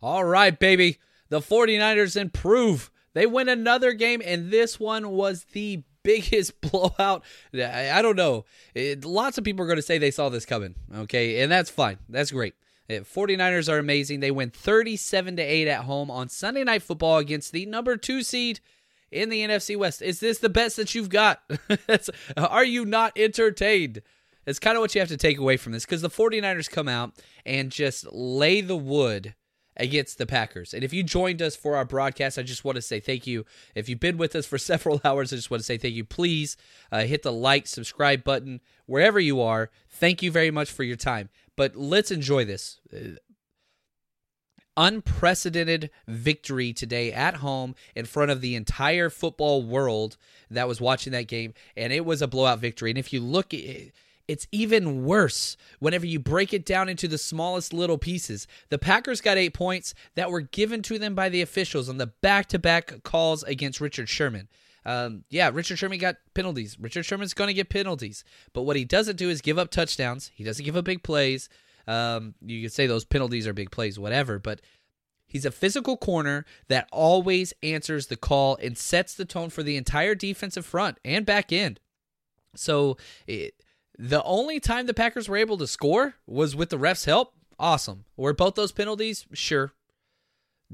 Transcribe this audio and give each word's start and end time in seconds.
All 0.00 0.24
right, 0.24 0.58
baby. 0.58 0.98
The 1.28 1.40
49ers 1.40 2.16
improve. 2.16 2.90
They 3.14 3.26
win 3.26 3.48
another 3.48 3.92
game, 3.92 4.22
and 4.24 4.50
this 4.50 4.78
one 4.78 5.10
was 5.10 5.44
the 5.52 5.82
biggest 6.02 6.60
blowout. 6.60 7.24
I 7.52 8.00
don't 8.00 8.16
know. 8.16 8.44
It, 8.74 9.04
lots 9.04 9.38
of 9.38 9.44
people 9.44 9.64
are 9.64 9.68
going 9.68 9.76
to 9.76 9.82
say 9.82 9.98
they 9.98 10.10
saw 10.10 10.28
this 10.28 10.46
coming, 10.46 10.74
okay? 10.94 11.42
And 11.42 11.50
that's 11.50 11.70
fine. 11.70 11.98
That's 12.08 12.30
great. 12.30 12.54
Eh, 12.88 13.00
49ers 13.00 13.70
are 13.70 13.78
amazing. 13.78 14.20
They 14.20 14.30
win 14.30 14.50
37 14.50 15.36
to 15.36 15.42
8 15.42 15.68
at 15.68 15.84
home 15.84 16.10
on 16.10 16.28
Sunday 16.28 16.64
Night 16.64 16.82
Football 16.82 17.18
against 17.18 17.52
the 17.52 17.66
number 17.66 17.96
2 17.96 18.22
seed 18.22 18.60
in 19.10 19.28
the 19.28 19.40
NFC 19.40 19.76
West. 19.76 20.00
Is 20.00 20.20
this 20.20 20.38
the 20.38 20.48
best 20.48 20.76
that 20.76 20.94
you've 20.94 21.10
got? 21.10 21.42
are 22.36 22.64
you 22.64 22.84
not 22.84 23.12
entertained? 23.16 24.02
It's 24.46 24.58
kind 24.58 24.76
of 24.76 24.80
what 24.80 24.94
you 24.94 25.00
have 25.00 25.08
to 25.08 25.18
take 25.18 25.38
away 25.38 25.58
from 25.58 25.72
this 25.72 25.84
because 25.84 26.00
the 26.00 26.08
49ers 26.08 26.70
come 26.70 26.88
out 26.88 27.12
and 27.44 27.70
just 27.70 28.10
lay 28.12 28.62
the 28.62 28.76
wood 28.76 29.34
against 29.78 30.18
the 30.18 30.26
Packers. 30.26 30.74
And 30.74 30.82
if 30.82 30.92
you 30.92 31.02
joined 31.02 31.40
us 31.40 31.56
for 31.56 31.76
our 31.76 31.84
broadcast, 31.84 32.38
I 32.38 32.42
just 32.42 32.64
want 32.64 32.76
to 32.76 32.82
say 32.82 33.00
thank 33.00 33.26
you. 33.26 33.44
If 33.74 33.88
you've 33.88 34.00
been 34.00 34.18
with 34.18 34.34
us 34.34 34.46
for 34.46 34.58
several 34.58 35.00
hours, 35.04 35.32
I 35.32 35.36
just 35.36 35.50
want 35.50 35.60
to 35.60 35.66
say 35.66 35.78
thank 35.78 35.94
you. 35.94 36.04
Please 36.04 36.56
uh, 36.90 37.04
hit 37.04 37.22
the 37.22 37.32
like, 37.32 37.66
subscribe 37.66 38.24
button 38.24 38.60
wherever 38.86 39.20
you 39.20 39.40
are. 39.40 39.70
Thank 39.88 40.22
you 40.22 40.30
very 40.30 40.50
much 40.50 40.70
for 40.70 40.82
your 40.82 40.96
time. 40.96 41.28
But 41.56 41.76
let's 41.76 42.10
enjoy 42.10 42.44
this. 42.44 42.80
Uh, 42.94 43.16
unprecedented 44.76 45.90
victory 46.06 46.72
today 46.72 47.12
at 47.12 47.34
home 47.34 47.74
in 47.96 48.04
front 48.06 48.30
of 48.30 48.40
the 48.40 48.54
entire 48.54 49.10
football 49.10 49.60
world 49.64 50.16
that 50.50 50.68
was 50.68 50.80
watching 50.80 51.12
that 51.12 51.26
game. 51.26 51.52
And 51.76 51.92
it 51.92 52.04
was 52.04 52.22
a 52.22 52.28
blowout 52.28 52.60
victory. 52.60 52.90
And 52.90 52.98
if 52.98 53.12
you 53.12 53.20
look 53.20 53.52
at 53.52 53.60
it, 53.60 53.92
it's 54.28 54.46
even 54.52 55.04
worse 55.04 55.56
whenever 55.78 56.06
you 56.06 56.20
break 56.20 56.52
it 56.52 56.66
down 56.66 56.88
into 56.88 57.08
the 57.08 57.18
smallest 57.18 57.72
little 57.72 57.98
pieces. 57.98 58.46
The 58.68 58.78
Packers 58.78 59.22
got 59.22 59.38
eight 59.38 59.54
points 59.54 59.94
that 60.14 60.30
were 60.30 60.42
given 60.42 60.82
to 60.82 60.98
them 60.98 61.14
by 61.14 61.30
the 61.30 61.42
officials 61.42 61.88
on 61.88 61.96
the 61.96 62.06
back 62.06 62.46
to 62.48 62.58
back 62.58 63.02
calls 63.02 63.42
against 63.42 63.80
Richard 63.80 64.08
Sherman. 64.08 64.48
Um, 64.84 65.24
yeah, 65.30 65.50
Richard 65.52 65.78
Sherman 65.78 65.98
got 65.98 66.16
penalties. 66.34 66.78
Richard 66.78 67.04
Sherman's 67.04 67.34
going 67.34 67.48
to 67.48 67.54
get 67.54 67.70
penalties. 67.70 68.22
But 68.52 68.62
what 68.62 68.76
he 68.76 68.84
doesn't 68.84 69.16
do 69.16 69.30
is 69.30 69.40
give 69.40 69.58
up 69.58 69.70
touchdowns. 69.70 70.30
He 70.34 70.44
doesn't 70.44 70.64
give 70.64 70.76
up 70.76 70.84
big 70.84 71.02
plays. 71.02 71.48
Um, 71.86 72.34
you 72.40 72.62
could 72.62 72.72
say 72.72 72.86
those 72.86 73.04
penalties 73.04 73.46
are 73.46 73.52
big 73.54 73.70
plays, 73.70 73.98
whatever. 73.98 74.38
But 74.38 74.60
he's 75.26 75.44
a 75.44 75.50
physical 75.50 75.96
corner 75.96 76.44
that 76.68 76.88
always 76.92 77.52
answers 77.62 78.06
the 78.06 78.16
call 78.16 78.56
and 78.62 78.78
sets 78.78 79.14
the 79.14 79.24
tone 79.24 79.50
for 79.50 79.62
the 79.62 79.76
entire 79.76 80.14
defensive 80.14 80.66
front 80.66 80.98
and 81.04 81.26
back 81.26 81.52
end. 81.52 81.80
So 82.54 82.96
it, 83.26 83.54
the 83.98 84.22
only 84.22 84.60
time 84.60 84.86
the 84.86 84.94
Packers 84.94 85.28
were 85.28 85.36
able 85.36 85.58
to 85.58 85.66
score 85.66 86.14
was 86.26 86.54
with 86.54 86.70
the 86.70 86.78
refs' 86.78 87.06
help. 87.06 87.34
Awesome. 87.58 88.04
Were 88.16 88.32
both 88.32 88.54
those 88.54 88.72
penalties? 88.72 89.26
Sure. 89.32 89.72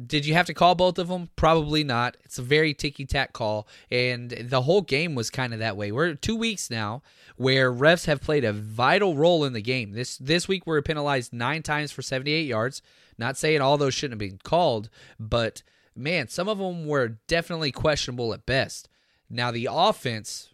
Did 0.07 0.27
you 0.27 0.35
have 0.35 0.47
to 0.47 0.55
call 0.55 0.75
both 0.75 0.99
of 0.99 1.07
them? 1.07 1.31
Probably 1.37 1.85
not. 1.85 2.17
It's 2.25 2.39
a 2.39 2.43
very 2.43 2.75
ticky 2.75 3.07
tack 3.07 3.33
call, 3.33 3.69
and 3.93 4.31
the 4.31 4.63
whole 4.63 4.83
game 4.83 5.15
was 5.15 5.31
kind 5.31 5.53
of 5.53 5.61
that 5.61 5.77
way. 5.77 5.93
We're 5.93 6.15
two 6.15 6.35
weeks 6.35 6.69
now 6.69 7.03
where 7.37 7.73
refs 7.73 8.07
have 8.07 8.21
played 8.21 8.45
a 8.45 8.53
vital 8.53 9.17
role 9.17 9.45
in 9.45 9.53
the 9.53 9.63
game. 9.63 9.93
This 9.93 10.19
this 10.19 10.49
week 10.49 10.67
we 10.67 10.73
we're 10.73 10.83
penalized 10.83 11.33
nine 11.33 11.63
times 11.63 11.93
for 11.93 12.03
78 12.03 12.43
yards. 12.43 12.83
Not 13.19 13.37
saying 13.37 13.61
all 13.61 13.79
those 13.79 13.95
shouldn't 13.95 14.21
have 14.21 14.31
been 14.31 14.41
called, 14.43 14.91
but 15.21 15.63
man, 15.95 16.27
some 16.27 16.49
of 16.49 16.59
them 16.59 16.87
were 16.87 17.19
definitely 17.29 17.71
questionable 17.71 18.35
at 18.35 18.47
best. 18.47 18.89
Now 19.31 19.53
the 19.53 19.69
offense, 19.71 20.51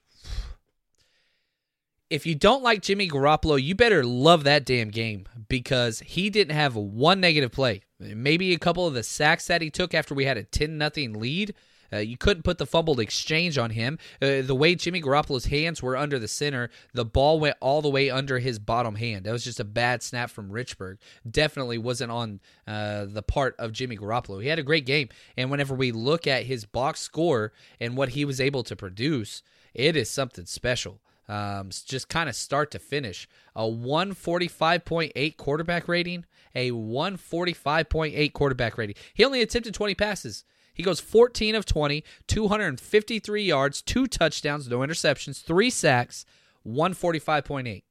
if 2.10 2.26
you 2.26 2.34
don't 2.34 2.64
like 2.64 2.82
Jimmy 2.82 3.08
Garoppolo, 3.08 3.62
you 3.62 3.76
better 3.76 4.04
love 4.04 4.42
that 4.42 4.66
damn 4.66 4.90
game 4.90 5.26
because 5.48 6.00
he 6.00 6.28
didn't 6.28 6.56
have 6.56 6.74
one 6.74 7.20
negative 7.20 7.52
play. 7.52 7.82
Maybe 8.00 8.52
a 8.52 8.58
couple 8.58 8.86
of 8.86 8.94
the 8.94 9.04
sacks 9.04 9.46
that 9.46 9.62
he 9.62 9.70
took 9.70 9.94
after 9.94 10.14
we 10.14 10.24
had 10.24 10.36
a 10.36 10.42
10 10.42 10.76
nothing 10.76 11.14
lead. 11.14 11.54
Uh, 11.92 11.98
you 11.98 12.16
couldn't 12.16 12.44
put 12.44 12.58
the 12.58 12.66
fumbled 12.66 13.00
exchange 13.00 13.58
on 13.58 13.70
him. 13.70 13.98
Uh, 14.22 14.42
the 14.42 14.54
way 14.54 14.74
Jimmy 14.74 15.00
Garoppolo's 15.00 15.46
hands 15.46 15.82
were 15.82 15.96
under 15.96 16.18
the 16.18 16.28
center, 16.28 16.70
the 16.94 17.04
ball 17.04 17.40
went 17.40 17.56
all 17.60 17.82
the 17.82 17.90
way 17.90 18.10
under 18.10 18.38
his 18.38 18.58
bottom 18.58 18.94
hand. 18.94 19.24
That 19.24 19.32
was 19.32 19.44
just 19.44 19.60
a 19.60 19.64
bad 19.64 20.02
snap 20.02 20.30
from 20.30 20.50
Richburg. 20.50 20.98
Definitely 21.28 21.78
wasn't 21.78 22.12
on 22.12 22.40
uh, 22.66 23.06
the 23.06 23.22
part 23.22 23.56
of 23.58 23.72
Jimmy 23.72 23.96
Garoppolo. 23.96 24.42
He 24.42 24.48
had 24.48 24.60
a 24.60 24.64
great 24.64 24.86
game. 24.86 25.08
And 25.36 25.50
whenever 25.50 25.74
we 25.74 25.90
look 25.90 26.26
at 26.26 26.44
his 26.44 26.64
box 26.64 27.00
score 27.00 27.52
and 27.80 27.96
what 27.96 28.10
he 28.10 28.24
was 28.24 28.40
able 28.40 28.62
to 28.64 28.76
produce, 28.76 29.42
it 29.74 29.96
is 29.96 30.10
something 30.10 30.46
special 30.46 31.00
um, 31.30 31.70
just 31.70 32.08
kind 32.08 32.28
of 32.28 32.34
start 32.34 32.72
to 32.72 32.78
finish. 32.80 33.28
A 33.54 33.62
145.8 33.62 35.36
quarterback 35.36 35.86
rating, 35.86 36.26
a 36.54 36.72
145.8 36.72 38.32
quarterback 38.32 38.76
rating. 38.76 38.96
He 39.14 39.24
only 39.24 39.40
attempted 39.40 39.72
20 39.72 39.94
passes. 39.94 40.44
He 40.74 40.82
goes 40.82 40.98
14 40.98 41.54
of 41.54 41.64
20, 41.66 42.02
253 42.26 43.42
yards, 43.42 43.80
two 43.80 44.06
touchdowns, 44.06 44.68
no 44.68 44.78
interceptions, 44.80 45.42
three 45.42 45.70
sacks, 45.70 46.24
145.8. 46.66 47.82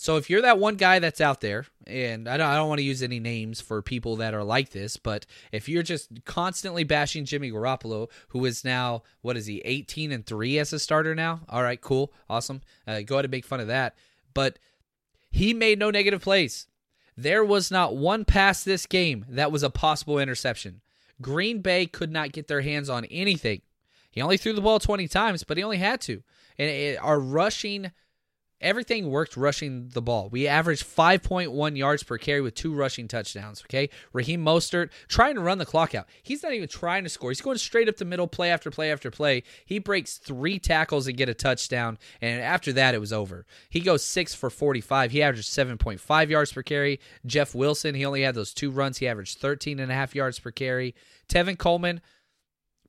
So 0.00 0.16
if 0.16 0.30
you're 0.30 0.42
that 0.42 0.60
one 0.60 0.76
guy 0.76 1.00
that's 1.00 1.20
out 1.20 1.40
there, 1.40 1.66
and 1.84 2.28
I 2.28 2.36
don't, 2.36 2.46
I 2.46 2.54
don't 2.54 2.68
want 2.68 2.78
to 2.78 2.84
use 2.84 3.02
any 3.02 3.18
names 3.18 3.60
for 3.60 3.82
people 3.82 4.14
that 4.16 4.32
are 4.32 4.44
like 4.44 4.70
this, 4.70 4.96
but 4.96 5.26
if 5.50 5.68
you're 5.68 5.82
just 5.82 6.24
constantly 6.24 6.84
bashing 6.84 7.24
Jimmy 7.24 7.50
Garoppolo, 7.50 8.08
who 8.28 8.44
is 8.44 8.64
now 8.64 9.02
what 9.22 9.36
is 9.36 9.46
he, 9.46 9.58
18 9.64 10.12
and 10.12 10.24
three 10.24 10.56
as 10.60 10.72
a 10.72 10.78
starter 10.78 11.16
now? 11.16 11.40
All 11.48 11.64
right, 11.64 11.80
cool, 11.80 12.12
awesome. 12.30 12.60
Uh, 12.86 13.00
go 13.00 13.16
ahead 13.16 13.24
and 13.24 13.32
make 13.32 13.44
fun 13.44 13.58
of 13.58 13.66
that. 13.66 13.96
But 14.34 14.60
he 15.32 15.52
made 15.52 15.80
no 15.80 15.90
negative 15.90 16.22
plays. 16.22 16.68
There 17.16 17.44
was 17.44 17.72
not 17.72 17.96
one 17.96 18.24
pass 18.24 18.62
this 18.62 18.86
game 18.86 19.26
that 19.28 19.50
was 19.50 19.64
a 19.64 19.70
possible 19.70 20.20
interception. 20.20 20.80
Green 21.20 21.60
Bay 21.60 21.86
could 21.86 22.12
not 22.12 22.30
get 22.30 22.46
their 22.46 22.60
hands 22.60 22.88
on 22.88 23.04
anything. 23.06 23.62
He 24.12 24.22
only 24.22 24.36
threw 24.36 24.52
the 24.52 24.60
ball 24.60 24.78
20 24.78 25.08
times, 25.08 25.42
but 25.42 25.56
he 25.56 25.64
only 25.64 25.78
had 25.78 26.00
to. 26.02 26.22
And 26.56 26.70
it, 26.70 26.98
our 27.02 27.18
rushing 27.18 27.90
everything 28.60 29.10
worked 29.10 29.36
rushing 29.36 29.88
the 29.88 30.02
ball. 30.02 30.28
We 30.28 30.48
averaged 30.48 30.84
5.1 30.84 31.76
yards 31.76 32.02
per 32.02 32.18
carry 32.18 32.40
with 32.40 32.54
two 32.54 32.74
rushing 32.74 33.08
touchdowns. 33.08 33.62
Okay. 33.62 33.90
Raheem 34.12 34.44
Mostert 34.44 34.90
trying 35.08 35.36
to 35.36 35.40
run 35.40 35.58
the 35.58 35.66
clock 35.66 35.94
out. 35.94 36.06
He's 36.22 36.42
not 36.42 36.52
even 36.52 36.68
trying 36.68 37.04
to 37.04 37.10
score. 37.10 37.30
He's 37.30 37.40
going 37.40 37.58
straight 37.58 37.88
up 37.88 37.96
the 37.96 38.04
middle, 38.04 38.26
play 38.26 38.50
after 38.50 38.70
play 38.70 38.90
after 38.90 39.10
play. 39.10 39.42
He 39.64 39.78
breaks 39.78 40.16
three 40.16 40.58
tackles 40.58 41.06
and 41.06 41.16
get 41.16 41.28
a 41.28 41.34
touchdown. 41.34 41.98
And 42.20 42.40
after 42.40 42.72
that, 42.74 42.94
it 42.94 43.00
was 43.00 43.12
over. 43.12 43.46
He 43.70 43.80
goes 43.80 44.04
six 44.04 44.34
for 44.34 44.50
45. 44.50 45.12
He 45.12 45.22
averaged 45.22 45.48
7.5 45.48 46.28
yards 46.28 46.52
per 46.52 46.62
carry. 46.62 47.00
Jeff 47.26 47.54
Wilson, 47.54 47.94
he 47.94 48.04
only 48.04 48.22
had 48.22 48.34
those 48.34 48.54
two 48.54 48.70
runs. 48.70 48.98
He 48.98 49.08
averaged 49.08 49.38
13 49.38 49.78
and 49.78 49.92
a 49.92 49.94
half 49.94 50.14
yards 50.14 50.38
per 50.38 50.50
carry. 50.50 50.94
Tevin 51.28 51.58
Coleman, 51.58 52.00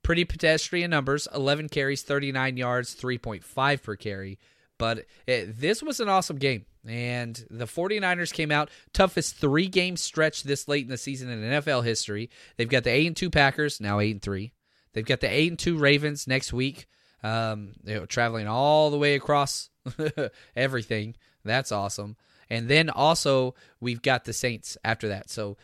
pretty 0.01 0.25
pedestrian 0.25 0.89
numbers 0.89 1.27
11 1.35 1.69
carries, 1.69 2.01
39 2.01 2.57
yards, 2.57 2.95
3.5 2.95 3.83
per 3.83 3.95
carry. 3.95 4.39
But 4.79 5.05
it, 5.27 5.59
this 5.59 5.83
was 5.83 5.99
an 5.99 6.09
awesome 6.09 6.37
game. 6.37 6.65
And 6.87 7.45
the 7.51 7.65
49ers 7.65 8.33
came 8.33 8.49
out 8.49 8.71
toughest 8.93 9.35
three 9.35 9.67
game 9.67 9.97
stretch 9.97 10.41
this 10.41 10.67
late 10.67 10.85
in 10.85 10.89
the 10.89 10.97
season 10.97 11.29
in 11.29 11.41
NFL 11.41 11.83
history. 11.83 12.31
They've 12.57 12.67
got 12.67 12.85
the 12.85 12.89
8 12.89 13.07
and 13.07 13.15
2 13.15 13.29
Packers, 13.29 13.79
now 13.79 13.99
8 13.99 14.11
and 14.11 14.21
3. 14.21 14.51
They've 14.93 15.05
got 15.05 15.19
the 15.19 15.27
8 15.27 15.51
and 15.51 15.59
2 15.59 15.77
Ravens 15.77 16.25
next 16.25 16.51
week. 16.51 16.87
Um, 17.21 17.73
you 17.83 17.95
know, 17.95 18.05
traveling 18.05 18.47
all 18.47 18.89
the 18.89 18.97
way 18.97 19.15
across 19.15 19.69
everything. 20.55 21.15
That's 21.43 21.73
awesome. 21.73 22.15
And 22.49 22.69
then 22.69 22.89
also 22.89 23.55
we've 23.81 24.01
got 24.01 24.23
the 24.23 24.33
Saints 24.33 24.77
after 24.83 25.09
that. 25.09 25.29
So 25.29 25.57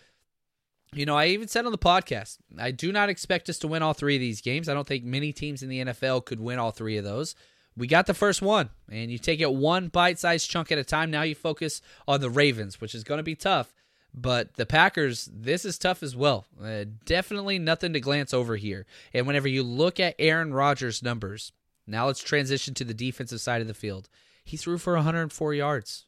you 0.94 1.06
know, 1.06 1.17
I 1.17 1.27
even 1.27 1.50
said 1.50 1.65
on 1.65 1.73
the 1.73 1.77
podcast, 1.77 2.38
I 2.57 2.71
do 2.71 2.91
not 2.91 3.09
expect 3.09 3.50
us 3.50 3.57
to 3.59 3.67
win 3.67 3.83
all 3.83 3.94
three 3.94 4.15
of 4.15 4.21
these 4.21 4.39
games. 4.39 4.69
I 4.69 4.73
don't 4.73 4.88
think 4.88 5.03
many 5.03 5.33
teams 5.33 5.62
in 5.62 5.67
the 5.67 5.85
NFL 5.85 6.23
could 6.23 6.39
win 6.39 6.57
all 6.57 6.71
three 6.71 6.95
of 6.95 7.03
those 7.03 7.35
we 7.77 7.88
got 7.88 8.06
the 8.06 8.13
first 8.13 8.42
one, 8.42 8.69
and 8.89 9.12
you 9.12 9.18
take 9.18 9.42
it 9.42 9.54
one 9.54 9.88
bite 9.89 10.19
sized 10.19 10.50
chunk 10.50 10.72
at 10.72 10.77
a 10.77 10.83
time. 10.83 11.12
Now 11.12 11.24
you 11.24 11.36
focus 11.36 11.81
on 12.07 12.22
the 12.22 12.30
Ravens, 12.30 12.80
which 12.80 12.95
is 12.95 13.04
going 13.04 13.18
to 13.18 13.24
be 13.24 13.36
tough. 13.36 13.74
But 14.13 14.54
the 14.54 14.66
Packers, 14.66 15.30
this 15.33 15.66
is 15.66 15.77
tough 15.77 16.01
as 16.01 16.16
well. 16.16 16.45
Uh, 16.63 16.86
definitely 17.04 17.60
nothing 17.60 17.92
to 17.92 18.00
glance 18.00 18.33
over 18.33 18.56
here. 18.56 18.86
And 19.13 19.27
whenever 19.27 19.50
you 19.50 19.62
look 19.62 20.00
at 20.00 20.16
Aaron 20.18 20.54
Rodgers' 20.54 21.04
numbers, 21.04 21.51
now 21.86 22.07
let's 22.07 22.24
transition 22.24 22.74
to 22.75 22.86
the 22.86 22.94
defensive 22.94 23.42
side 23.42 23.62
of 23.62 23.68
the 23.68 23.74
field. 23.74 24.07
He 24.45 24.56
threw 24.56 24.77
for 24.77 24.94
104 24.94 25.54
yards, 25.54 26.06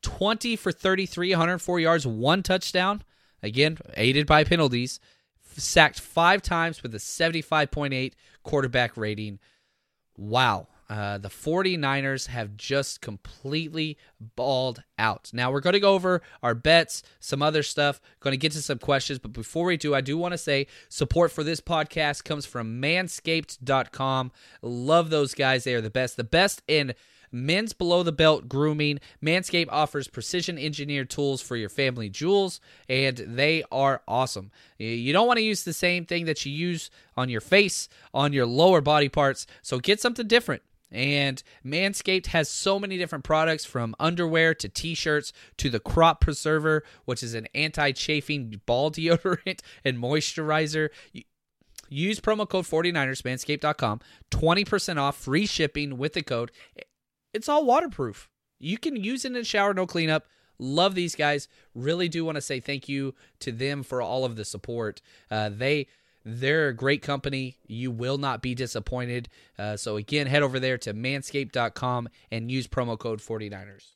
20 0.00 0.56
for 0.56 0.72
33, 0.72 1.30
104 1.30 1.80
yards, 1.80 2.06
one 2.06 2.42
touchdown. 2.42 3.02
Again, 3.42 3.78
aided 3.96 4.26
by 4.26 4.44
penalties. 4.44 4.98
Sacked 5.58 6.00
five 6.00 6.42
times 6.42 6.82
with 6.82 6.94
a 6.94 6.98
75.8 6.98 8.12
quarterback 8.42 8.96
rating. 8.96 9.38
Wow. 10.16 10.68
Uh, 10.88 11.18
the 11.18 11.28
49ers 11.28 12.28
have 12.28 12.56
just 12.56 13.00
completely 13.00 13.98
balled 14.20 14.82
out. 14.98 15.30
Now, 15.32 15.50
we're 15.50 15.60
going 15.60 15.72
to 15.74 15.80
go 15.80 15.94
over 15.94 16.22
our 16.42 16.54
bets, 16.54 17.02
some 17.18 17.42
other 17.42 17.62
stuff, 17.62 18.00
going 18.20 18.32
to 18.32 18.38
get 18.38 18.52
to 18.52 18.62
some 18.62 18.78
questions. 18.78 19.18
But 19.18 19.32
before 19.32 19.66
we 19.66 19.76
do, 19.76 19.94
I 19.94 20.00
do 20.00 20.16
want 20.16 20.32
to 20.32 20.38
say 20.38 20.66
support 20.88 21.32
for 21.32 21.42
this 21.42 21.60
podcast 21.60 22.24
comes 22.24 22.46
from 22.46 22.80
manscaped.com. 22.80 24.32
Love 24.62 25.10
those 25.10 25.34
guys. 25.34 25.64
They 25.64 25.74
are 25.74 25.80
the 25.80 25.90
best. 25.90 26.16
The 26.16 26.24
best 26.24 26.62
in 26.68 26.94
men's 27.32 27.72
below 27.72 28.02
the 28.02 28.12
belt 28.12 28.48
grooming. 28.48 29.00
Manscaped 29.22 29.68
offers 29.70 30.08
precision 30.08 30.58
engineered 30.58 31.10
tools 31.10 31.42
for 31.42 31.56
your 31.56 31.68
family 31.68 32.08
jewels, 32.08 32.60
and 32.88 33.16
they 33.18 33.64
are 33.72 34.02
awesome. 34.06 34.50
You 34.78 35.12
don't 35.12 35.26
want 35.26 35.38
to 35.38 35.44
use 35.44 35.64
the 35.64 35.72
same 35.72 36.06
thing 36.06 36.26
that 36.26 36.46
you 36.46 36.52
use 36.52 36.90
on 37.16 37.28
your 37.28 37.40
face, 37.40 37.88
on 38.14 38.32
your 38.32 38.46
lower 38.46 38.80
body 38.80 39.08
parts, 39.08 39.46
so 39.62 39.78
get 39.78 40.00
something 40.00 40.26
different. 40.26 40.62
And 40.90 41.42
Manscaped 41.64 42.26
has 42.26 42.48
so 42.48 42.78
many 42.78 42.96
different 42.96 43.24
products 43.24 43.64
from 43.64 43.94
underwear 43.98 44.54
to 44.54 44.68
t 44.68 44.94
shirts 44.94 45.32
to 45.58 45.68
the 45.68 45.80
Crop 45.80 46.20
Preserver, 46.20 46.84
which 47.04 47.22
is 47.22 47.34
an 47.34 47.48
anti 47.54 47.92
chafing 47.92 48.60
ball 48.66 48.90
deodorant 48.90 49.60
and 49.84 49.98
moisturizer. 49.98 50.90
Use 51.88 52.20
promo 52.20 52.48
code 52.48 52.64
49ers, 52.64 53.22
manscaped.com, 53.22 54.00
20% 54.30 54.98
off, 54.98 55.16
free 55.16 55.46
shipping 55.46 55.98
with 55.98 56.14
the 56.14 56.22
code. 56.22 56.50
It's 57.32 57.48
all 57.48 57.64
waterproof. 57.64 58.28
You 58.58 58.78
can 58.78 58.96
use 58.96 59.24
it 59.24 59.28
in 59.28 59.32
the 59.34 59.44
shower, 59.44 59.74
no 59.74 59.86
cleanup. 59.86 60.26
Love 60.58 60.94
these 60.94 61.14
guys. 61.14 61.48
Really 61.74 62.08
do 62.08 62.24
want 62.24 62.36
to 62.36 62.40
say 62.40 62.60
thank 62.60 62.88
you 62.88 63.14
to 63.40 63.52
them 63.52 63.82
for 63.82 64.00
all 64.00 64.24
of 64.24 64.36
the 64.36 64.44
support. 64.44 65.02
Uh, 65.30 65.50
they 65.50 65.86
they're 66.28 66.68
a 66.68 66.74
great 66.74 67.02
company. 67.02 67.56
You 67.68 67.92
will 67.92 68.18
not 68.18 68.42
be 68.42 68.54
disappointed. 68.54 69.28
Uh, 69.56 69.76
so, 69.76 69.96
again, 69.96 70.26
head 70.26 70.42
over 70.42 70.58
there 70.58 70.76
to 70.78 70.92
manscaped.com 70.92 72.08
and 72.32 72.50
use 72.50 72.66
promo 72.66 72.98
code 72.98 73.20
49ers. 73.20 73.92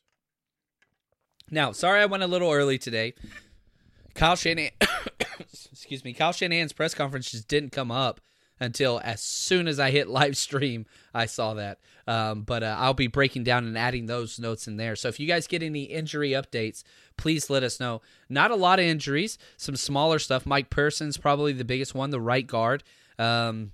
Now, 1.51 1.73
sorry 1.73 2.01
I 2.01 2.05
went 2.05 2.23
a 2.23 2.27
little 2.27 2.49
early 2.49 2.77
today. 2.77 3.13
Kyle 4.15 4.37
Shanahan, 4.37 4.71
excuse 5.39 6.05
me, 6.05 6.13
Kyle 6.13 6.31
Shanahan's 6.31 6.71
press 6.71 6.93
conference 6.93 7.31
just 7.31 7.49
didn't 7.49 7.73
come 7.73 7.91
up 7.91 8.21
until 8.61 9.01
as 9.03 9.21
soon 9.21 9.67
as 9.67 9.79
I 9.79 9.89
hit 9.89 10.07
live 10.07 10.37
stream, 10.37 10.85
I 11.13 11.25
saw 11.25 11.55
that. 11.55 11.79
Um, 12.07 12.43
but 12.43 12.63
uh, 12.63 12.75
I'll 12.77 12.93
be 12.93 13.07
breaking 13.07 13.43
down 13.43 13.65
and 13.65 13.77
adding 13.77 14.05
those 14.05 14.39
notes 14.39 14.67
in 14.67 14.77
there. 14.77 14.95
So 14.95 15.09
if 15.09 15.19
you 15.19 15.27
guys 15.27 15.47
get 15.47 15.63
any 15.63 15.83
injury 15.83 16.29
updates, 16.31 16.83
please 17.17 17.49
let 17.49 17.63
us 17.63 17.79
know. 17.79 18.01
Not 18.29 18.51
a 18.51 18.55
lot 18.55 18.79
of 18.79 18.85
injuries, 18.85 19.37
some 19.57 19.75
smaller 19.75 20.19
stuff. 20.19 20.45
Mike 20.45 20.69
Person's 20.69 21.17
probably 21.17 21.53
the 21.53 21.65
biggest 21.65 21.95
one, 21.95 22.11
the 22.11 22.21
right 22.21 22.45
guard. 22.45 22.83
Um, 23.19 23.71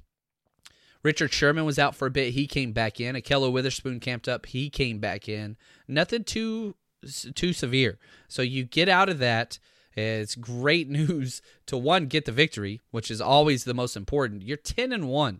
Richard 1.04 1.32
Sherman 1.32 1.66
was 1.66 1.78
out 1.78 1.96
for 1.96 2.08
a 2.08 2.12
bit. 2.12 2.34
He 2.34 2.48
came 2.48 2.72
back 2.72 3.00
in. 3.00 3.16
Ahkello 3.16 3.52
Witherspoon 3.52 4.00
camped 4.00 4.28
up. 4.28 4.48
He 4.48 4.70
came 4.70 5.00
back 5.00 5.30
in. 5.30 5.58
Nothing 5.88 6.24
too 6.24 6.76
too 7.36 7.54
severe. 7.54 8.00
So 8.28 8.42
you 8.42 8.64
get 8.64 8.90
out 8.90 9.08
of 9.08 9.20
that. 9.20 9.60
It's 9.98 10.36
great 10.36 10.90
news 10.90 11.42
to 11.66 11.78
one 11.78 12.06
get 12.06 12.26
the 12.26 12.32
victory, 12.32 12.82
which 12.92 13.10
is 13.12 13.20
always 13.20 13.64
the 13.64 13.74
most 13.74 13.98
important. 13.98 14.44
You're 14.44 14.58
10 14.58 14.92
and 14.92 15.10
1. 15.10 15.40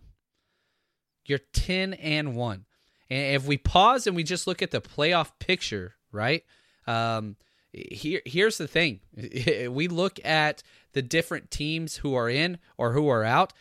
You're 1.24 1.40
10 1.52 1.94
and 1.94 2.34
1. 2.34 2.64
And 3.10 3.34
if 3.34 3.46
we 3.46 3.56
pause 3.56 4.06
and 4.06 4.16
we 4.16 4.22
just 4.22 4.46
look 4.46 4.60
at 4.60 4.70
the 4.70 4.80
playoff 4.80 5.30
picture, 5.38 5.94
right? 6.12 6.44
Um, 6.86 7.36
here 7.72 8.22
here's 8.24 8.56
the 8.56 8.66
thing 8.66 9.00
we 9.70 9.88
look 9.88 10.18
at 10.24 10.62
the 10.94 11.02
different 11.02 11.50
teams 11.50 11.96
who 11.96 12.14
are 12.14 12.28
in 12.28 12.58
or 12.78 12.92
who 12.92 13.08
are 13.08 13.24
out 13.24 13.52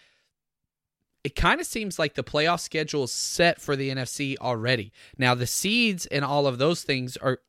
it 1.25 1.35
kind 1.35 1.59
of 1.59 1.67
seems 1.67 1.99
like 1.99 2.13
the 2.13 2.23
playoff 2.23 2.61
schedule 2.61 3.03
is 3.03 3.11
set 3.11 3.59
for 3.59 3.75
the 3.75 3.89
NFC 3.89 4.37
already. 4.37 4.93
Now 5.17 5.35
the 5.35 5.45
seeds 5.45 6.05
and 6.05 6.23
all 6.23 6.47
of 6.47 6.57
those 6.57 6.83
things 6.83 7.17
are 7.17 7.39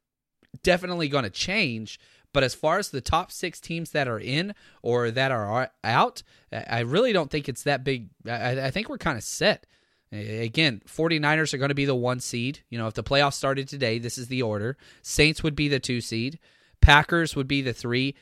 definitely 0.65 1.09
going 1.09 1.23
to 1.23 1.31
change, 1.31 2.01
but 2.33 2.43
as 2.45 2.55
far 2.55 2.79
as 2.79 2.91
the 2.91 3.01
top 3.01 3.33
6 3.33 3.61
teams 3.61 3.91
that 3.93 4.09
are 4.09 4.21
in 4.21 4.55
or 4.83 5.11
that 5.11 5.31
are 5.31 5.71
out, 5.83 6.23
I 6.53 6.81
really 6.81 7.13
don't 7.13 7.31
think 7.31 7.49
it's 7.49 7.63
that 7.65 7.85
big. 7.85 8.09
I, 8.27 8.67
I 8.67 8.71
think 8.71 8.89
we're 8.89 8.99
kind 8.99 9.17
of 9.17 9.25
set. 9.25 9.67
Again, 10.11 10.81
49ers 10.87 11.53
are 11.53 11.59
going 11.59 11.69
to 11.69 11.75
be 11.75 11.85
the 11.85 11.95
one 11.95 12.21
seed. 12.21 12.61
You 12.71 12.79
know, 12.79 12.87
if 12.87 12.95
the 12.95 13.03
playoffs 13.03 13.35
started 13.35 13.69
today, 13.69 13.99
this 13.99 14.17
is 14.17 14.29
the 14.29 14.43
order. 14.43 14.77
Saints 15.03 15.43
would 15.43 15.55
be 15.55 15.69
the 15.69 15.81
two 15.81 16.01
seed. 16.01 16.39
Packers 16.81 17.37
would 17.37 17.49
be 17.49 17.61
the 17.61 17.75
three. 17.75 18.15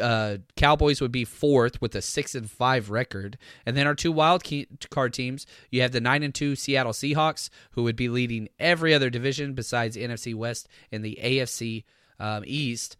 Uh, 0.00 0.38
Cowboys 0.56 1.02
would 1.02 1.12
be 1.12 1.26
fourth 1.26 1.82
with 1.82 1.94
a 1.94 2.00
six 2.00 2.34
and 2.34 2.50
five 2.50 2.88
record, 2.88 3.36
and 3.66 3.76
then 3.76 3.86
our 3.86 3.94
two 3.94 4.10
wild 4.10 4.42
card 4.88 5.12
teams. 5.12 5.46
You 5.70 5.82
have 5.82 5.92
the 5.92 6.00
nine 6.00 6.22
and 6.22 6.34
two 6.34 6.56
Seattle 6.56 6.92
Seahawks, 6.92 7.50
who 7.72 7.82
would 7.82 7.96
be 7.96 8.08
leading 8.08 8.48
every 8.58 8.94
other 8.94 9.10
division 9.10 9.52
besides 9.52 9.94
NFC 9.94 10.34
West 10.34 10.68
and 10.90 11.04
the 11.04 11.18
AFC 11.22 11.84
um, 12.18 12.44
East. 12.46 12.96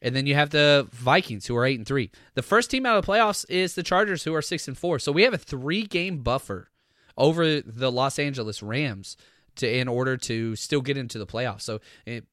And 0.00 0.14
then 0.14 0.26
you 0.26 0.34
have 0.34 0.50
the 0.50 0.86
Vikings, 0.92 1.46
who 1.46 1.56
are 1.56 1.64
eight 1.64 1.78
and 1.78 1.86
three. 1.86 2.10
The 2.34 2.42
first 2.42 2.70
team 2.70 2.86
out 2.86 2.96
of 2.96 3.04
the 3.04 3.12
playoffs 3.12 3.44
is 3.48 3.74
the 3.74 3.82
Chargers, 3.82 4.22
who 4.22 4.34
are 4.34 4.42
six 4.42 4.68
and 4.68 4.78
four. 4.78 4.98
So 4.98 5.10
we 5.10 5.22
have 5.22 5.34
a 5.34 5.38
three 5.38 5.82
game 5.84 6.18
buffer 6.18 6.70
over 7.16 7.60
the 7.60 7.90
Los 7.90 8.18
Angeles 8.18 8.62
Rams 8.62 9.16
to 9.56 9.68
in 9.68 9.88
order 9.88 10.16
to 10.16 10.56
still 10.56 10.80
get 10.80 10.96
into 10.96 11.18
the 11.18 11.26
playoffs. 11.26 11.62
So 11.62 11.80
it, 12.06 12.26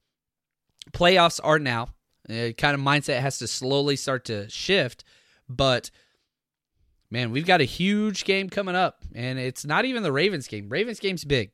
playoffs 0.91 1.39
are 1.43 1.59
now. 1.59 1.89
It 2.29 2.57
kind 2.57 2.75
of 2.75 2.81
mindset 2.81 3.19
has 3.19 3.37
to 3.39 3.47
slowly 3.47 3.95
start 3.95 4.25
to 4.25 4.49
shift, 4.49 5.03
but 5.47 5.91
man, 7.11 7.31
we've 7.31 7.45
got 7.45 7.61
a 7.61 7.65
huge 7.65 8.25
game 8.25 8.49
coming 8.49 8.75
up, 8.75 9.03
and 9.13 9.37
it's 9.37 9.65
not 9.65 9.85
even 9.85 10.01
the 10.01 10.11
Ravens 10.11 10.47
game. 10.47 10.69
Ravens 10.69 10.99
game's 10.99 11.23
big. 11.23 11.51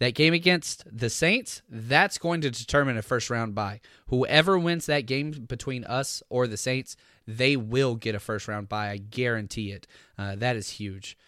That 0.00 0.14
game 0.14 0.32
against 0.32 0.84
the 0.90 1.10
Saints, 1.10 1.62
that's 1.68 2.18
going 2.18 2.40
to 2.42 2.50
determine 2.50 2.96
a 2.96 3.02
first 3.02 3.30
round 3.30 3.54
bye. 3.54 3.80
Whoever 4.06 4.56
wins 4.58 4.86
that 4.86 5.06
game 5.06 5.32
between 5.32 5.84
us 5.84 6.22
or 6.28 6.46
the 6.46 6.56
Saints, 6.56 6.96
they 7.26 7.56
will 7.56 7.96
get 7.96 8.14
a 8.14 8.20
first 8.20 8.46
round 8.46 8.68
bye. 8.68 8.90
I 8.90 8.98
guarantee 8.98 9.72
it. 9.72 9.86
Uh, 10.16 10.36
that 10.36 10.56
is 10.56 10.70
huge. 10.70 11.16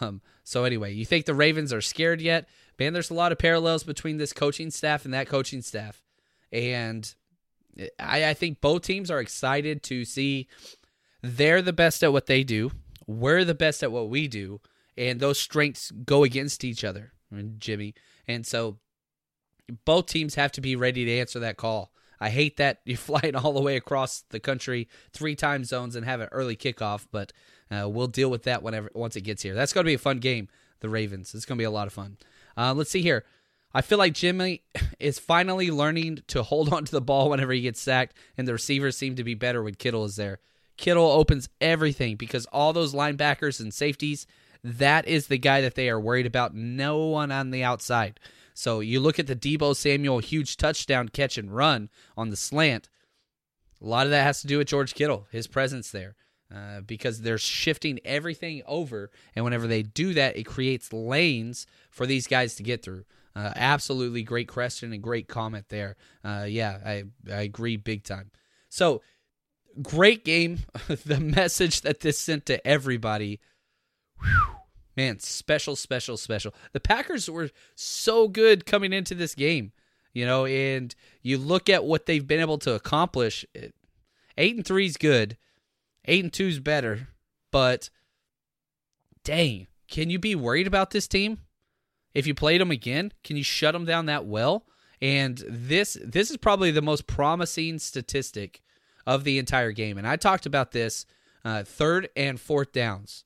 Um, 0.00 0.22
so 0.44 0.64
anyway, 0.64 0.94
you 0.94 1.04
think 1.04 1.26
the 1.26 1.34
Ravens 1.34 1.74
are 1.74 1.82
scared 1.82 2.22
yet? 2.22 2.48
Man, 2.78 2.94
there's 2.94 3.10
a 3.10 3.14
lot 3.14 3.32
of 3.32 3.38
parallels 3.38 3.84
between 3.84 4.16
this 4.16 4.32
coaching 4.32 4.70
staff 4.70 5.04
and 5.04 5.12
that 5.12 5.28
coaching 5.28 5.60
staff, 5.60 6.02
and 6.50 7.14
I, 8.00 8.30
I 8.30 8.32
think 8.32 8.62
both 8.62 8.80
teams 8.80 9.10
are 9.10 9.20
excited 9.20 9.82
to 9.82 10.06
see 10.06 10.48
they're 11.22 11.60
the 11.60 11.74
best 11.74 12.02
at 12.02 12.14
what 12.14 12.26
they 12.26 12.44
do. 12.44 12.70
we're 13.06 13.44
the 13.44 13.54
best 13.54 13.82
at 13.82 13.92
what 13.92 14.08
we 14.08 14.26
do, 14.26 14.60
and 14.96 15.20
those 15.20 15.38
strengths 15.38 15.90
go 15.90 16.24
against 16.24 16.64
each 16.64 16.82
other, 16.82 17.12
Jimmy. 17.58 17.94
And 18.26 18.46
so 18.46 18.78
both 19.84 20.06
teams 20.06 20.34
have 20.36 20.52
to 20.52 20.60
be 20.60 20.76
ready 20.76 21.04
to 21.04 21.18
answer 21.18 21.38
that 21.40 21.56
call. 21.56 21.92
I 22.20 22.30
hate 22.30 22.56
that 22.56 22.80
you're 22.84 22.96
flying 22.96 23.36
all 23.36 23.52
the 23.52 23.62
way 23.62 23.76
across 23.76 24.24
the 24.30 24.40
country, 24.40 24.88
three 25.12 25.34
time 25.34 25.64
zones, 25.64 25.96
and 25.96 26.04
have 26.04 26.20
an 26.20 26.28
early 26.32 26.56
kickoff, 26.56 27.06
but 27.10 27.32
uh, 27.70 27.88
we'll 27.88 28.06
deal 28.06 28.30
with 28.30 28.44
that 28.44 28.62
whenever 28.62 28.90
once 28.94 29.16
it 29.16 29.22
gets 29.22 29.42
here. 29.42 29.54
That's 29.54 29.72
going 29.72 29.84
to 29.84 29.90
be 29.90 29.94
a 29.94 29.98
fun 29.98 30.18
game, 30.18 30.48
the 30.80 30.88
Ravens. 30.88 31.34
It's 31.34 31.44
going 31.44 31.58
to 31.58 31.62
be 31.62 31.66
a 31.66 31.70
lot 31.70 31.86
of 31.86 31.92
fun. 31.92 32.16
Uh, 32.56 32.74
let's 32.74 32.90
see 32.90 33.02
here. 33.02 33.24
I 33.74 33.82
feel 33.82 33.98
like 33.98 34.14
Jimmy 34.14 34.62
is 34.98 35.18
finally 35.18 35.70
learning 35.70 36.22
to 36.28 36.42
hold 36.42 36.72
on 36.72 36.84
to 36.84 36.92
the 36.92 37.00
ball 37.00 37.30
whenever 37.30 37.52
he 37.52 37.60
gets 37.60 37.80
sacked, 37.80 38.16
and 38.36 38.48
the 38.48 38.52
receivers 38.52 38.96
seem 38.96 39.16
to 39.16 39.24
be 39.24 39.34
better 39.34 39.62
when 39.62 39.74
Kittle 39.74 40.04
is 40.04 40.16
there. 40.16 40.40
Kittle 40.76 41.10
opens 41.10 41.48
everything 41.60 42.16
because 42.16 42.46
all 42.46 42.72
those 42.72 42.94
linebackers 42.94 43.60
and 43.60 43.74
safeties, 43.74 44.26
that 44.64 45.06
is 45.06 45.26
the 45.26 45.38
guy 45.38 45.60
that 45.60 45.74
they 45.74 45.88
are 45.88 46.00
worried 46.00 46.26
about. 46.26 46.54
No 46.54 46.98
one 47.06 47.30
on 47.32 47.50
the 47.50 47.64
outside. 47.64 48.20
So 48.54 48.80
you 48.80 49.00
look 49.00 49.18
at 49.18 49.28
the 49.28 49.36
Deebo 49.36 49.76
Samuel 49.76 50.18
huge 50.18 50.56
touchdown 50.56 51.08
catch 51.08 51.38
and 51.38 51.54
run 51.54 51.90
on 52.16 52.30
the 52.30 52.36
slant. 52.36 52.88
A 53.80 53.86
lot 53.86 54.06
of 54.06 54.10
that 54.10 54.24
has 54.24 54.40
to 54.40 54.48
do 54.48 54.58
with 54.58 54.66
George 54.66 54.94
Kittle, 54.94 55.28
his 55.30 55.46
presence 55.46 55.90
there, 55.92 56.16
uh, 56.52 56.80
because 56.80 57.20
they're 57.20 57.38
shifting 57.38 58.00
everything 58.04 58.62
over. 58.66 59.10
And 59.36 59.44
whenever 59.44 59.68
they 59.68 59.82
do 59.84 60.12
that, 60.14 60.36
it 60.36 60.44
creates 60.44 60.92
lanes 60.92 61.66
for 61.90 62.04
these 62.04 62.26
guys 62.26 62.56
to 62.56 62.64
get 62.64 62.82
through. 62.82 63.04
Uh, 63.36 63.52
absolutely 63.54 64.24
great 64.24 64.48
question 64.48 64.92
and 64.92 65.00
great 65.00 65.28
comment 65.28 65.66
there. 65.68 65.94
Uh, 66.24 66.46
yeah, 66.48 66.78
I, 66.84 67.04
I 67.32 67.42
agree 67.42 67.76
big 67.76 68.02
time. 68.02 68.32
So 68.68 69.02
great 69.80 70.24
game. 70.24 70.60
the 71.06 71.20
message 71.20 71.82
that 71.82 72.00
this 72.00 72.18
sent 72.18 72.46
to 72.46 72.66
everybody. 72.66 73.38
Man, 74.96 75.20
special, 75.20 75.76
special, 75.76 76.16
special. 76.16 76.52
The 76.72 76.80
Packers 76.80 77.30
were 77.30 77.50
so 77.76 78.26
good 78.26 78.66
coming 78.66 78.92
into 78.92 79.14
this 79.14 79.34
game, 79.34 79.72
you 80.12 80.26
know, 80.26 80.44
and 80.44 80.94
you 81.22 81.38
look 81.38 81.68
at 81.68 81.84
what 81.84 82.06
they've 82.06 82.26
been 82.26 82.40
able 82.40 82.58
to 82.58 82.74
accomplish. 82.74 83.46
Eight 84.36 84.56
and 84.56 84.66
three 84.66 84.86
is 84.86 84.96
good. 84.96 85.36
Eight 86.04 86.24
and 86.24 86.32
two 86.32 86.48
is 86.48 86.58
better, 86.58 87.08
but 87.52 87.90
dang, 89.22 89.66
can 89.88 90.10
you 90.10 90.18
be 90.18 90.34
worried 90.34 90.66
about 90.66 90.90
this 90.90 91.06
team? 91.06 91.38
If 92.14 92.26
you 92.26 92.34
played 92.34 92.60
them 92.60 92.70
again, 92.70 93.12
can 93.22 93.36
you 93.36 93.44
shut 93.44 93.74
them 93.74 93.84
down 93.84 94.06
that 94.06 94.26
well? 94.26 94.64
And 95.00 95.42
this 95.46 95.96
this 96.04 96.30
is 96.30 96.36
probably 96.38 96.70
the 96.70 96.82
most 96.82 97.06
promising 97.06 97.78
statistic 97.78 98.62
of 99.06 99.22
the 99.22 99.38
entire 99.38 99.72
game. 99.72 99.96
And 99.96 100.08
I 100.08 100.16
talked 100.16 100.46
about 100.46 100.72
this 100.72 101.06
uh, 101.44 101.62
third 101.62 102.08
and 102.16 102.40
fourth 102.40 102.72
downs. 102.72 103.24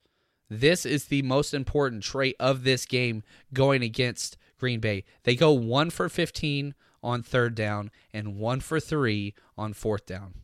This 0.60 0.84
is 0.84 1.06
the 1.06 1.22
most 1.22 1.54
important 1.54 2.02
trait 2.02 2.36
of 2.38 2.62
this 2.62 2.84
game 2.84 3.22
going 3.54 3.82
against 3.82 4.36
Green 4.58 4.80
Bay. 4.80 5.04
They 5.22 5.34
go 5.34 5.52
one 5.52 5.88
for 5.88 6.10
15 6.10 6.74
on 7.02 7.22
third 7.22 7.54
down 7.54 7.90
and 8.12 8.36
one 8.36 8.60
for 8.60 8.78
three 8.78 9.34
on 9.56 9.72
fourth 9.72 10.04
down. 10.04 10.34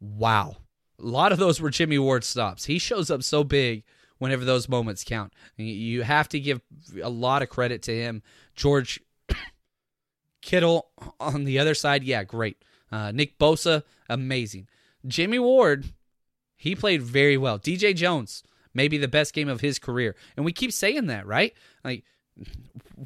Wow. 0.00 0.56
A 1.00 1.06
lot 1.06 1.30
of 1.30 1.38
those 1.38 1.60
were 1.60 1.70
Jimmy 1.70 1.98
Ward 1.98 2.24
stops. 2.24 2.64
He 2.64 2.80
shows 2.80 3.12
up 3.12 3.22
so 3.22 3.44
big 3.44 3.84
whenever 4.18 4.44
those 4.44 4.68
moments 4.68 5.04
count. 5.04 5.32
You 5.56 6.02
have 6.02 6.28
to 6.30 6.40
give 6.40 6.60
a 7.00 7.08
lot 7.08 7.42
of 7.42 7.50
credit 7.50 7.80
to 7.82 7.94
him. 7.94 8.22
George 8.56 9.00
Kittle 10.42 10.88
on 11.20 11.44
the 11.44 11.60
other 11.60 11.74
side, 11.74 12.02
yeah, 12.02 12.24
great. 12.24 12.56
Uh, 12.90 13.12
Nick 13.12 13.38
Bosa, 13.38 13.84
amazing. 14.08 14.66
Jimmy 15.06 15.38
Ward, 15.38 15.92
he 16.56 16.74
played 16.74 17.02
very 17.02 17.36
well. 17.36 17.58
DJ 17.58 17.94
Jones, 17.94 18.42
maybe 18.74 18.98
the 18.98 19.08
best 19.08 19.32
game 19.32 19.48
of 19.48 19.60
his 19.60 19.78
career. 19.78 20.14
And 20.36 20.44
we 20.44 20.52
keep 20.52 20.72
saying 20.72 21.06
that, 21.06 21.26
right? 21.26 21.54
Like 21.84 22.04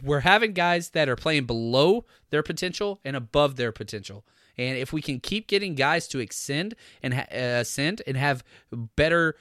we're 0.02 0.20
having 0.20 0.52
guys 0.52 0.90
that 0.90 1.08
are 1.08 1.16
playing 1.16 1.44
below 1.44 2.04
their 2.30 2.42
potential 2.42 3.00
and 3.04 3.14
above 3.14 3.56
their 3.56 3.72
potential. 3.72 4.24
And 4.56 4.76
if 4.76 4.92
we 4.92 5.00
can 5.00 5.20
keep 5.20 5.46
getting 5.46 5.74
guys 5.74 6.08
to 6.08 6.18
extend 6.18 6.74
and 7.02 7.14
uh, 7.14 7.24
ascend 7.30 8.02
and 8.06 8.16
have 8.16 8.42
better 8.96 9.36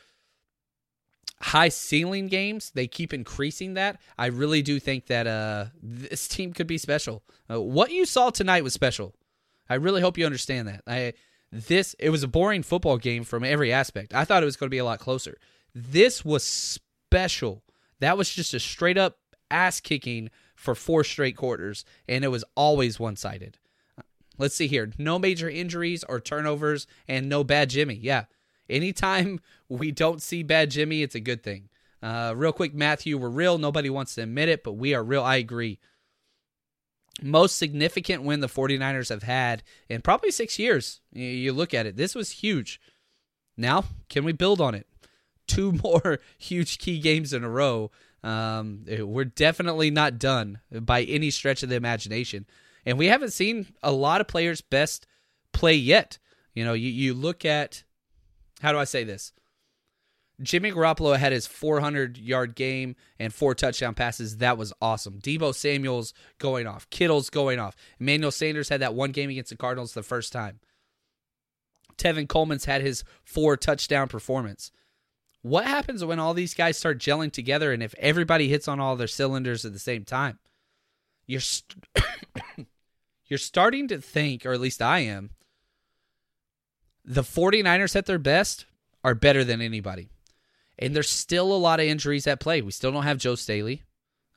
high 1.42 1.70
ceiling 1.70 2.28
games, 2.28 2.72
they 2.76 2.88
keep 2.88 3.14
increasing 3.14 3.74
that. 3.76 4.00
I 4.18 4.28
really 4.28 4.62
do 4.62 4.80
think 4.80 5.08
that 5.08 5.26
uh, 5.26 5.66
this 5.82 6.28
team 6.28 6.54
could 6.54 6.68
be 6.68 6.78
special. 6.78 7.24
Uh, 7.50 7.62
what 7.62 7.92
you 7.92 8.06
saw 8.06 8.30
tonight 8.30 8.64
was 8.64 8.74
special. 8.74 9.16
I 9.70 9.76
really 9.76 10.02
hope 10.02 10.18
you 10.18 10.26
understand 10.26 10.68
that. 10.68 10.82
I 10.88 11.14
this 11.52 11.96
it 11.98 12.10
was 12.10 12.24
a 12.24 12.28
boring 12.28 12.64
football 12.64 12.98
game 12.98 13.24
from 13.24 13.44
every 13.44 13.72
aspect. 13.72 14.14
I 14.14 14.26
thought 14.26 14.44
it 14.44 14.46
was 14.46 14.58
going 14.58 14.68
to 14.68 14.72
be 14.72 14.80
a 14.80 14.86
lot 14.86 15.00
closer. 15.00 15.38
This 15.74 16.26
was 16.26 16.44
special. 16.44 17.64
That 18.00 18.18
was 18.18 18.30
just 18.30 18.54
a 18.54 18.60
straight 18.60 18.98
up 18.98 19.18
ass 19.50 19.80
kicking 19.80 20.30
for 20.56 20.76
four 20.76 21.04
straight 21.04 21.38
quarters, 21.38 21.86
and 22.08 22.24
it 22.24 22.30
was 22.30 22.44
always 22.56 23.00
one 23.00 23.16
sided. 23.16 23.58
Let's 24.38 24.56
see 24.56 24.68
here. 24.68 24.92
No 24.98 25.18
major 25.18 25.50
injuries 25.50 26.04
or 26.04 26.20
turnovers, 26.20 26.88
and 27.08 27.28
no 27.28 27.44
bad 27.44 27.70
Jimmy. 27.70 27.96
Yeah. 27.96 28.26
Anytime 28.70 29.40
we 29.70 29.92
don't 29.92 30.22
see 30.22 30.44
bad 30.44 30.72
Jimmy, 30.72 31.02
it's 31.02 31.16
a 31.16 31.20
good 31.20 31.44
thing. 31.44 31.70
Uh, 32.02 32.34
real 32.36 32.52
quick, 32.52 32.76
Matthew, 32.76 33.18
we're 33.18 33.30
real. 33.30 33.58
Nobody 33.58 33.90
wants 33.90 34.14
to 34.16 34.24
admit 34.24 34.50
it, 34.50 34.64
but 34.64 34.74
we 34.74 34.94
are 34.94 35.04
real. 35.04 35.24
I 35.24 35.38
agree 35.38 35.80
most 37.22 37.58
significant 37.58 38.24
win 38.24 38.40
the 38.40 38.48
49ers 38.48 39.10
have 39.10 39.24
had 39.24 39.64
in 39.90 40.02
probably 40.02 40.32
six 40.32 40.60
years. 40.60 41.02
You 41.12 41.54
look 41.54 41.74
at 41.74 41.86
it, 41.86 41.96
this 41.96 42.16
was 42.16 42.32
huge. 42.32 42.80
Now, 43.56 43.86
can 44.10 44.24
we 44.24 44.34
build 44.34 44.62
on 44.62 44.76
it? 44.76 44.88
Two 45.48 45.72
more 45.84 46.20
huge 46.38 46.78
key 46.78 47.00
games 47.00 47.34
in 47.34 47.44
a 47.44 47.50
row. 47.50 47.92
Um, 48.24 48.86
we're 48.88 49.26
definitely 49.26 49.92
not 49.92 50.20
done 50.20 50.60
by 50.72 51.04
any 51.04 51.30
stretch 51.32 51.64
of 51.64 51.70
the 51.70 51.76
imagination. 51.76 52.46
And 52.86 52.98
we 52.98 53.08
haven't 53.08 53.32
seen 53.32 53.68
a 53.84 53.92
lot 53.92 54.22
of 54.22 54.28
players' 54.28 54.62
best 54.62 55.08
play 55.52 55.76
yet. 55.76 56.20
You 56.54 56.66
know, 56.66 56.74
you, 56.74 56.90
you 56.90 57.14
look 57.14 57.46
at, 57.46 57.84
how 58.62 58.72
do 58.72 58.80
I 58.80 58.86
say 58.86 59.04
this? 59.04 59.34
Jimmy 60.42 60.72
Garoppolo 60.72 61.18
had 61.18 61.32
his 61.32 61.48
400 61.48 62.18
yard 62.18 62.56
game 62.56 62.96
and 63.20 63.34
four 63.34 63.56
touchdown 63.56 63.96
passes. 63.96 64.38
That 64.38 64.58
was 64.58 64.72
awesome. 64.82 65.20
Deebo 65.20 65.54
Samuel's 65.54 66.14
going 66.38 66.68
off. 66.68 66.90
Kittle's 66.90 67.30
going 67.30 67.60
off. 67.60 67.76
Emmanuel 68.00 68.32
Sanders 68.32 68.70
had 68.70 68.82
that 68.82 68.94
one 68.94 69.12
game 69.12 69.30
against 69.30 69.50
the 69.50 69.58
Cardinals 69.58 69.94
the 69.94 70.04
first 70.04 70.32
time. 70.32 70.60
Tevin 71.98 72.28
Coleman's 72.30 72.66
had 72.66 72.82
his 72.82 73.04
four 73.24 73.58
touchdown 73.58 74.08
performance. 74.08 74.72
What 75.48 75.66
happens 75.66 76.04
when 76.04 76.20
all 76.20 76.34
these 76.34 76.54
guys 76.54 76.78
start 76.78 77.00
gelling 77.00 77.32
together 77.32 77.72
and 77.72 77.82
if 77.82 77.96
everybody 77.98 78.50
hits 78.50 78.68
on 78.68 78.80
all 78.80 78.96
their 78.96 79.08
cylinders 79.08 79.66
at 79.66 79.74
the 79.74 79.80
same 79.80 80.04
time? 80.04 80.40
You're 81.26 81.42
st- 81.42 81.86
you're 83.26 83.38
starting 83.38 83.88
to 83.90 84.02
think, 84.02 84.46
or 84.46 84.54
at 84.54 84.62
least 84.62 84.82
I 84.82 85.00
am, 85.00 85.32
the 87.06 87.22
49ers 87.22 87.96
at 87.96 88.06
their 88.06 88.20
best 88.20 88.66
are 89.04 89.16
better 89.16 89.44
than 89.44 89.62
anybody. 89.62 90.10
And 90.78 90.96
there's 90.96 91.10
still 91.10 91.54
a 91.54 91.58
lot 91.58 91.80
of 91.80 91.86
injuries 91.86 92.28
at 92.28 92.40
play. 92.40 92.62
We 92.62 92.72
still 92.72 92.92
don't 92.92 93.04
have 93.04 93.18
Joe 93.18 93.36
Staley. 93.36 93.84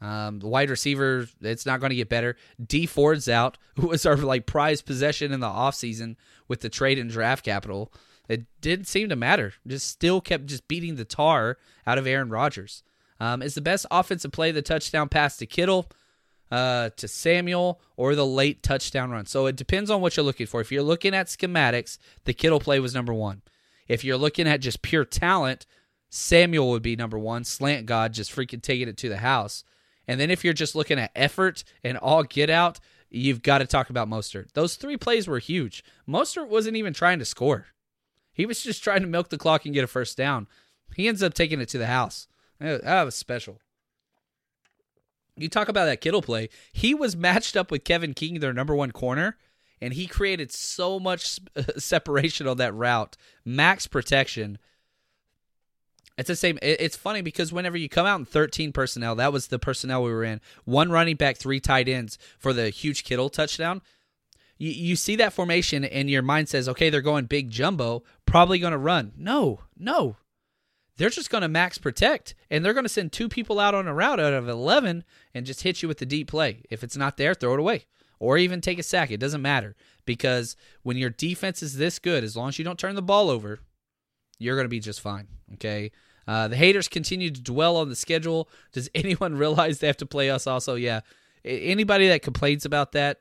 Um, 0.01 0.39
the 0.39 0.47
wide 0.47 0.71
receiver, 0.71 1.29
it's 1.43 1.67
not 1.67 1.81
going 1.81 1.91
to 1.91 1.97
get 1.97 2.09
better. 2.09 2.37
Dee 2.65 2.87
Ford's 2.87 3.29
out, 3.29 3.59
who 3.77 3.89
was 3.89 4.07
our 4.07 4.17
like 4.17 4.47
prized 4.47 4.87
possession 4.87 5.33
in 5.33 5.41
the 5.41 5.47
offseason 5.47 6.17
with 6.49 6.61
the 6.61 6.69
trade 6.69 6.99
and 6.99 7.11
draft 7.11 7.45
capital. 7.45 7.93
It 8.31 8.47
didn't 8.61 8.87
seem 8.87 9.09
to 9.09 9.17
matter. 9.17 9.55
Just 9.67 9.89
still 9.89 10.21
kept 10.21 10.47
just 10.47 10.69
beating 10.69 10.95
the 10.95 11.05
tar 11.05 11.59
out 11.85 11.99
of 11.99 12.07
Aaron 12.07 12.31
Rodgers. 12.31 12.85
Um, 13.19 13.43
is 13.43 13.57
the 13.57 13.61
best 13.61 13.87
offensive 13.91 14.31
play 14.31 14.53
the 14.53 14.63
touchdown 14.63 15.09
pass 15.09 15.37
to 15.39 15.47
Kittle, 15.47 15.91
uh, 16.49 16.91
to 16.97 17.09
Samuel, 17.09 17.81
or 17.97 18.15
the 18.15 18.25
late 18.25 18.63
touchdown 18.63 19.11
run? 19.11 19.27
So 19.27 19.47
it 19.47 19.57
depends 19.57 19.91
on 19.91 20.01
what 20.01 20.17
you're 20.17 20.25
looking 20.25 20.47
for. 20.47 20.61
If 20.61 20.71
you're 20.71 20.85
looking 20.85 21.13
at 21.13 21.27
schematics, 21.27 21.99
the 22.25 22.33
Kittle 22.33 22.61
play 22.61 22.79
was 22.79 22.95
number 22.95 23.13
one. 23.13 23.43
If 23.89 24.05
you're 24.05 24.17
looking 24.17 24.47
at 24.47 24.61
just 24.61 24.81
pure 24.81 25.05
talent, 25.05 25.67
Samuel 26.09 26.71
would 26.71 26.83
be 26.83 26.95
number 26.95 27.19
one. 27.19 27.43
Slant 27.43 27.87
God 27.87 28.13
just 28.13 28.33
freaking 28.33 28.63
taking 28.63 28.87
it 28.87 28.97
to 28.99 29.09
the 29.09 29.17
house. 29.17 29.65
And 30.07 30.21
then 30.21 30.31
if 30.31 30.45
you're 30.45 30.55
just 30.55 30.77
looking 30.77 31.01
at 31.01 31.11
effort 31.17 31.65
and 31.83 31.99
all 31.99 32.23
get 32.23 32.49
out, 32.49 32.79
you've 33.11 33.43
got 33.43 33.59
to 33.59 33.67
talk 33.67 33.91
about 33.91 34.09
Mostert. 34.09 34.53
Those 34.53 34.77
three 34.77 34.97
plays 34.97 35.27
were 35.27 35.41
huge. 35.41 35.83
Mostert 36.09 36.49
wasn't 36.49 36.77
even 36.77 36.93
trying 36.93 37.19
to 37.19 37.25
score. 37.25 37.67
He 38.33 38.47
was 38.47 38.63
just 38.63 38.83
trying 38.83 39.03
to 39.03 39.07
milk 39.07 39.29
the 39.29 39.39
clock 39.39 39.65
and 39.65 39.75
get 39.75 39.85
a 39.85 39.89
first 39.89 40.17
down. 40.17 40.47
He 40.97 41.09
ends 41.09 41.23
up 41.23 41.35
taking 41.35 41.61
it 41.61 41.69
to 41.71 41.79
the 41.79 41.87
house. 41.87 42.29
That 42.59 43.05
was 43.05 43.15
special. 43.15 43.59
You 45.37 45.49
talk 45.49 45.69
about 45.69 45.87
that 45.87 46.01
Kittle 46.01 46.23
play. 46.23 46.49
He 46.73 46.95
was 46.95 47.17
matched 47.17 47.57
up 47.57 47.71
with 47.71 47.85
Kevin 47.85 48.15
King, 48.15 48.41
their 48.41 48.53
number 48.53 48.75
one 48.75 48.93
corner, 48.93 49.39
and 49.81 49.95
he 49.95 50.07
created 50.07 50.53
so 50.53 51.01
much 51.01 51.41
separation 51.79 52.47
on 52.47 52.59
that 52.59 52.75
route. 52.75 53.17
Max 53.45 53.87
protection 53.87 54.59
it's 56.21 56.29
the 56.29 56.37
same. 56.37 56.59
It's 56.61 56.99
funny 56.99 57.23
because 57.23 57.51
whenever 57.51 57.79
you 57.79 57.89
come 57.89 58.05
out 58.05 58.19
in 58.19 58.27
13 58.27 58.73
personnel, 58.73 59.15
that 59.15 59.33
was 59.33 59.47
the 59.47 59.59
personnel 59.59 60.03
we 60.03 60.13
were 60.13 60.23
in. 60.23 60.43
One 60.67 60.91
running 60.91 61.17
back, 61.17 61.39
three 61.39 61.61
tight 61.61 61.89
ends 61.89 62.19
for 62.39 62.53
the 62.53 62.69
huge 62.69 63.05
Kittle 63.05 63.31
touchdown. 63.31 63.81
You, 64.61 64.71
you 64.71 64.95
see 64.95 65.17
that 65.17 65.33
formation 65.33 65.85
and 65.85 66.09
your 66.09 66.23
mind 66.23 66.49
says, 66.49 66.69
okay, 66.69 66.91
they're 66.91 67.01
going 67.01 67.25
big 67.25 67.51
jumbo, 67.51 68.05
probably 68.27 68.61
going 68.61 68.73
to 68.73 68.79
run. 68.79 69.13
No, 69.17 69.61
no. 69.77 70.17
they're 70.99 71.09
just 71.11 71.31
going 71.31 71.43
to 71.43 71.49
max 71.49 71.79
protect 71.79 72.35
and 72.51 72.63
they're 72.63 72.75
going 72.75 72.85
to 72.85 72.89
send 72.89 73.11
two 73.11 73.29
people 73.29 73.59
out 73.59 73.75
on 73.75 73.89
a 73.89 73.95
route 73.95 74.21
out 74.21 74.35
of 74.35 74.49
11 74.49 75.03
and 75.35 75.47
just 75.47 75.63
hit 75.63 75.81
you 75.83 75.89
with 75.89 75.99
the 75.99 76.07
deep 76.07 76.29
play. 76.29 76.63
If 76.71 76.85
it's 76.85 76.97
not 76.97 77.17
there, 77.17 77.35
throw 77.35 77.55
it 77.55 77.61
away 77.61 77.87
or 78.19 78.37
even 78.37 78.61
take 78.61 78.79
a 78.79 78.83
sack. 78.83 79.11
It 79.11 79.19
doesn't 79.19 79.43
matter 79.43 79.75
because 80.05 80.57
when 80.83 80.99
your 80.99 81.11
defense 81.11 81.63
is 81.63 81.79
this 81.79 81.99
good, 81.99 82.23
as 82.23 82.37
long 82.37 82.51
as 82.51 82.59
you 82.59 82.65
don't 82.65 82.79
turn 82.79 82.95
the 82.95 83.03
ball 83.03 83.31
over, 83.31 83.61
you're 84.39 84.57
going 84.57 84.67
to 84.67 84.69
be 84.69 84.79
just 84.79 85.01
fine. 85.01 85.27
Okay. 85.55 85.91
Uh, 86.29 86.49
the 86.49 86.57
haters 86.57 86.87
continue 86.87 87.31
to 87.31 87.41
dwell 87.41 87.79
on 87.79 87.89
the 87.89 87.97
schedule. 87.97 88.49
Does 88.73 88.91
anyone 88.95 89.37
realize 89.37 89.79
they 89.79 89.87
have 89.87 89.97
to 89.97 90.07
play 90.07 90.31
us 90.31 90.47
also? 90.47 90.75
Yeah. 90.75 91.01
Anybody 91.47 92.09
that 92.09 92.21
complains 92.21 92.67
about 92.67 92.93
that, 92.93 93.17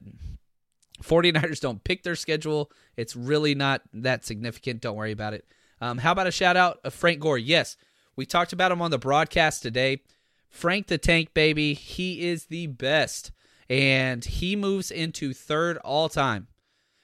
49ers 1.03 1.59
don't 1.59 1.83
pick 1.83 2.03
their 2.03 2.15
schedule. 2.15 2.71
It's 2.97 3.15
really 3.15 3.55
not 3.55 3.81
that 3.93 4.25
significant. 4.25 4.81
Don't 4.81 4.95
worry 4.95 5.11
about 5.11 5.33
it. 5.33 5.45
Um, 5.81 5.99
how 5.99 6.11
about 6.11 6.27
a 6.27 6.31
shout 6.31 6.57
out 6.57 6.79
of 6.83 6.93
Frank 6.93 7.19
Gore? 7.19 7.37
Yes, 7.37 7.77
we 8.15 8.25
talked 8.25 8.53
about 8.53 8.71
him 8.71 8.81
on 8.81 8.91
the 8.91 8.97
broadcast 8.97 9.61
today. 9.61 10.01
Frank 10.49 10.87
the 10.87 10.97
Tank, 10.97 11.33
baby. 11.33 11.73
He 11.73 12.27
is 12.27 12.45
the 12.45 12.67
best. 12.67 13.31
And 13.69 14.25
he 14.25 14.55
moves 14.55 14.91
into 14.91 15.33
third 15.33 15.77
all 15.77 16.09
time 16.09 16.47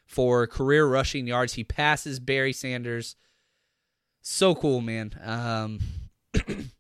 for 0.06 0.48
career 0.48 0.86
rushing 0.88 1.28
yards. 1.28 1.54
He 1.54 1.64
passes 1.64 2.20
Barry 2.20 2.54
Sanders. 2.54 3.16
So 4.22 4.56
cool, 4.56 4.82
man. 4.82 5.14
Um, 5.24 5.80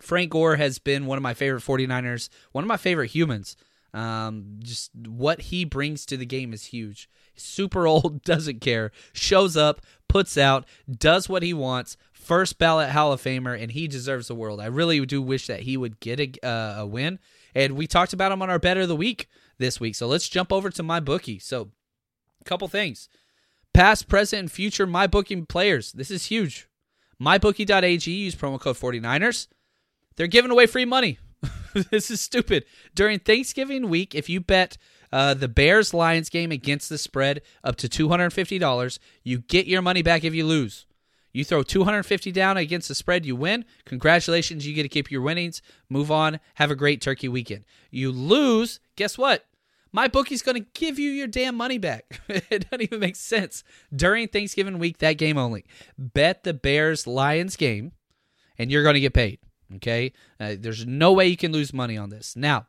Frank 0.00 0.30
Gore 0.30 0.56
has 0.56 0.78
been 0.78 1.06
one 1.06 1.18
of 1.18 1.22
my 1.22 1.34
favorite 1.34 1.64
49ers, 1.64 2.28
one 2.52 2.62
of 2.62 2.68
my 2.68 2.76
favorite 2.76 3.10
humans. 3.10 3.56
Um, 3.94 4.56
just 4.60 4.90
what 4.94 5.42
he 5.42 5.64
brings 5.64 6.04
to 6.06 6.16
the 6.16 6.26
game 6.26 6.52
is 6.52 6.66
huge. 6.66 7.08
Super 7.34 7.86
old, 7.86 8.22
doesn't 8.22 8.60
care, 8.60 8.92
shows 9.12 9.56
up, 9.56 9.80
puts 10.08 10.36
out, 10.36 10.66
does 10.90 11.28
what 11.28 11.42
he 11.42 11.54
wants. 11.54 11.96
First 12.12 12.58
ballot 12.58 12.90
Hall 12.90 13.12
of 13.12 13.22
Famer, 13.22 13.60
and 13.60 13.72
he 13.72 13.88
deserves 13.88 14.28
the 14.28 14.34
world. 14.34 14.60
I 14.60 14.66
really 14.66 15.04
do 15.06 15.22
wish 15.22 15.46
that 15.46 15.60
he 15.60 15.76
would 15.76 15.98
get 16.00 16.20
a, 16.20 16.46
uh, 16.46 16.82
a 16.82 16.86
win. 16.86 17.18
And 17.54 17.74
we 17.74 17.86
talked 17.86 18.12
about 18.12 18.32
him 18.32 18.42
on 18.42 18.50
our 18.50 18.58
bet 18.58 18.76
of 18.76 18.88
the 18.88 18.96
week 18.96 19.28
this 19.56 19.80
week. 19.80 19.94
So 19.94 20.06
let's 20.06 20.28
jump 20.28 20.52
over 20.52 20.68
to 20.70 20.82
my 20.82 21.00
bookie. 21.00 21.38
So, 21.38 21.70
a 22.40 22.44
couple 22.44 22.68
things 22.68 23.08
past, 23.72 24.08
present, 24.08 24.40
and 24.40 24.52
future 24.52 24.86
my 24.86 25.06
booking 25.06 25.46
players. 25.46 25.92
This 25.92 26.10
is 26.10 26.26
huge. 26.26 26.68
MyBookie.ag, 27.22 28.10
use 28.10 28.34
promo 28.34 28.60
code 28.60 28.76
49ers. 28.76 29.48
They're 30.16 30.26
giving 30.26 30.50
away 30.50 30.66
free 30.66 30.84
money. 30.84 31.18
this 31.90 32.10
is 32.10 32.20
stupid. 32.20 32.64
During 32.94 33.18
Thanksgiving 33.18 33.88
week, 33.88 34.14
if 34.14 34.28
you 34.28 34.40
bet 34.40 34.76
uh, 35.12 35.34
the 35.34 35.48
Bears 35.48 35.94
Lions 35.94 36.28
game 36.28 36.52
against 36.52 36.88
the 36.88 36.98
spread 36.98 37.42
up 37.64 37.76
to 37.76 37.88
$250, 37.88 38.98
you 39.22 39.38
get 39.38 39.66
your 39.66 39.82
money 39.82 40.02
back 40.02 40.24
if 40.24 40.34
you 40.34 40.46
lose. 40.46 40.86
You 41.32 41.44
throw 41.44 41.62
250 41.62 42.32
down 42.32 42.56
against 42.56 42.88
the 42.88 42.94
spread, 42.94 43.26
you 43.26 43.36
win. 43.36 43.64
Congratulations, 43.84 44.66
you 44.66 44.74
get 44.74 44.82
to 44.82 44.88
keep 44.88 45.10
your 45.10 45.22
winnings. 45.22 45.62
Move 45.88 46.10
on. 46.10 46.40
Have 46.54 46.70
a 46.70 46.76
great 46.76 47.00
turkey 47.00 47.28
weekend. 47.28 47.64
You 47.90 48.10
lose, 48.10 48.80
guess 48.96 49.16
what? 49.16 49.44
My 49.92 50.08
bookie's 50.08 50.42
going 50.42 50.62
to 50.62 50.68
give 50.74 50.98
you 50.98 51.10
your 51.10 51.26
damn 51.26 51.54
money 51.54 51.78
back. 51.78 52.20
it 52.28 52.68
doesn't 52.68 52.82
even 52.82 53.00
make 53.00 53.16
sense. 53.16 53.64
During 53.94 54.28
Thanksgiving 54.28 54.78
week, 54.78 54.98
that 54.98 55.14
game 55.14 55.38
only. 55.38 55.64
Bet 55.96 56.44
the 56.44 56.54
Bears 56.54 57.06
Lions 57.06 57.56
game, 57.56 57.92
and 58.58 58.70
you're 58.70 58.82
going 58.82 58.94
to 58.94 59.00
get 59.00 59.14
paid. 59.14 59.38
Okay? 59.76 60.12
Uh, 60.40 60.54
there's 60.58 60.86
no 60.86 61.12
way 61.12 61.26
you 61.26 61.36
can 61.36 61.52
lose 61.52 61.72
money 61.72 61.96
on 61.96 62.10
this. 62.10 62.36
Now, 62.36 62.66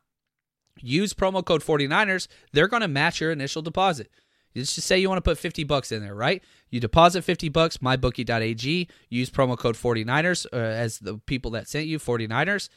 use 0.80 1.14
promo 1.14 1.44
code 1.44 1.64
49ers. 1.64 2.28
They're 2.52 2.68
going 2.68 2.82
to 2.82 2.88
match 2.88 3.22
your 3.22 3.32
initial 3.32 3.62
deposit. 3.62 4.10
Let's 4.56 4.76
just 4.76 4.88
say 4.88 4.98
you 4.98 5.10
want 5.10 5.24
to 5.24 5.30
put 5.30 5.38
50 5.38 5.64
bucks 5.64 5.92
in 5.92 6.02
there, 6.02 6.16
right? 6.16 6.44
You 6.70 6.80
deposit 6.80 7.24
50 7.24 7.50
bucks, 7.50 7.78
mybookie.ag, 7.78 8.88
use 9.10 9.30
promo 9.30 9.58
code 9.58 9.76
49ers 9.76 10.46
uh, 10.52 10.58
as 10.58 11.00
the 11.00 11.18
people 11.20 11.52
that 11.52 11.68
sent 11.68 11.88
you, 11.88 12.00
49ers. 12.00 12.70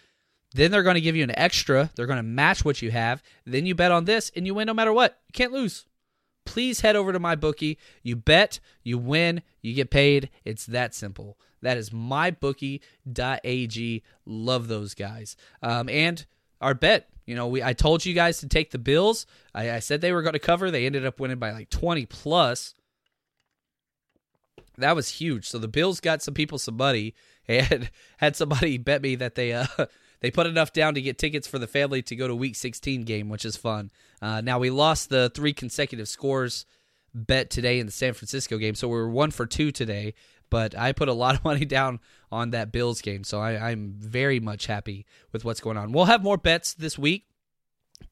Then 0.54 0.70
they're 0.70 0.82
going 0.82 0.96
to 0.96 1.00
give 1.00 1.16
you 1.16 1.24
an 1.24 1.36
extra. 1.38 1.90
They're 1.94 2.06
going 2.06 2.18
to 2.18 2.22
match 2.22 2.64
what 2.64 2.82
you 2.82 2.90
have. 2.90 3.22
Then 3.46 3.64
you 3.64 3.74
bet 3.74 3.90
on 3.90 4.04
this 4.04 4.30
and 4.36 4.46
you 4.46 4.54
win 4.54 4.66
no 4.66 4.74
matter 4.74 4.92
what. 4.92 5.18
You 5.28 5.32
can't 5.32 5.52
lose. 5.52 5.86
Please 6.44 6.80
head 6.80 6.96
over 6.96 7.12
to 7.12 7.18
my 7.18 7.34
bookie. 7.34 7.78
You 8.02 8.16
bet, 8.16 8.60
you 8.82 8.98
win, 8.98 9.42
you 9.60 9.74
get 9.74 9.90
paid. 9.90 10.30
It's 10.44 10.66
that 10.66 10.94
simple. 10.94 11.38
That 11.62 11.76
is 11.76 11.90
mybookie.ag. 11.90 12.82
Love 14.26 14.68
those 14.68 14.94
guys. 14.94 15.36
Um, 15.62 15.88
and 15.88 16.26
our 16.60 16.74
bet. 16.74 17.08
You 17.26 17.36
know, 17.36 17.46
we 17.46 17.62
I 17.62 17.72
told 17.72 18.04
you 18.04 18.14
guys 18.14 18.38
to 18.38 18.48
take 18.48 18.72
the 18.72 18.78
Bills. 18.78 19.26
I, 19.54 19.72
I 19.72 19.78
said 19.78 20.00
they 20.00 20.12
were 20.12 20.22
going 20.22 20.32
to 20.32 20.40
cover. 20.40 20.70
They 20.70 20.86
ended 20.86 21.06
up 21.06 21.20
winning 21.20 21.38
by 21.38 21.52
like 21.52 21.70
20 21.70 22.06
plus. 22.06 22.74
That 24.76 24.96
was 24.96 25.08
huge. 25.08 25.48
So 25.48 25.58
the 25.58 25.68
Bills 25.68 26.00
got 26.00 26.22
some 26.22 26.34
people 26.34 26.58
some 26.58 26.76
money 26.76 27.14
and 27.46 27.90
had 28.18 28.34
somebody 28.34 28.78
bet 28.78 29.02
me 29.02 29.14
that 29.16 29.34
they 29.36 29.52
uh 29.52 29.66
they 30.22 30.30
put 30.30 30.46
enough 30.46 30.72
down 30.72 30.94
to 30.94 31.02
get 31.02 31.18
tickets 31.18 31.48
for 31.48 31.58
the 31.58 31.66
family 31.66 32.00
to 32.02 32.16
go 32.16 32.28
to 32.28 32.34
Week 32.34 32.54
16 32.54 33.02
game, 33.02 33.28
which 33.28 33.44
is 33.44 33.56
fun. 33.56 33.90
Uh, 34.22 34.40
now 34.40 34.58
we 34.58 34.70
lost 34.70 35.10
the 35.10 35.30
three 35.34 35.52
consecutive 35.52 36.08
scores 36.08 36.64
bet 37.12 37.50
today 37.50 37.80
in 37.80 37.86
the 37.86 37.92
San 37.92 38.14
Francisco 38.14 38.56
game, 38.56 38.76
so 38.76 38.88
we 38.88 38.94
were 38.94 39.10
one 39.10 39.32
for 39.32 39.46
two 39.46 39.72
today. 39.72 40.14
But 40.48 40.78
I 40.78 40.92
put 40.92 41.08
a 41.08 41.12
lot 41.12 41.34
of 41.34 41.44
money 41.44 41.64
down 41.64 41.98
on 42.30 42.50
that 42.50 42.70
Bills 42.72 43.02
game, 43.02 43.24
so 43.24 43.40
I, 43.40 43.70
I'm 43.70 43.94
very 43.98 44.38
much 44.38 44.66
happy 44.66 45.06
with 45.32 45.44
what's 45.44 45.60
going 45.60 45.76
on. 45.76 45.90
We'll 45.92 46.04
have 46.04 46.22
more 46.22 46.38
bets 46.38 46.72
this 46.72 46.96
week, 46.96 47.26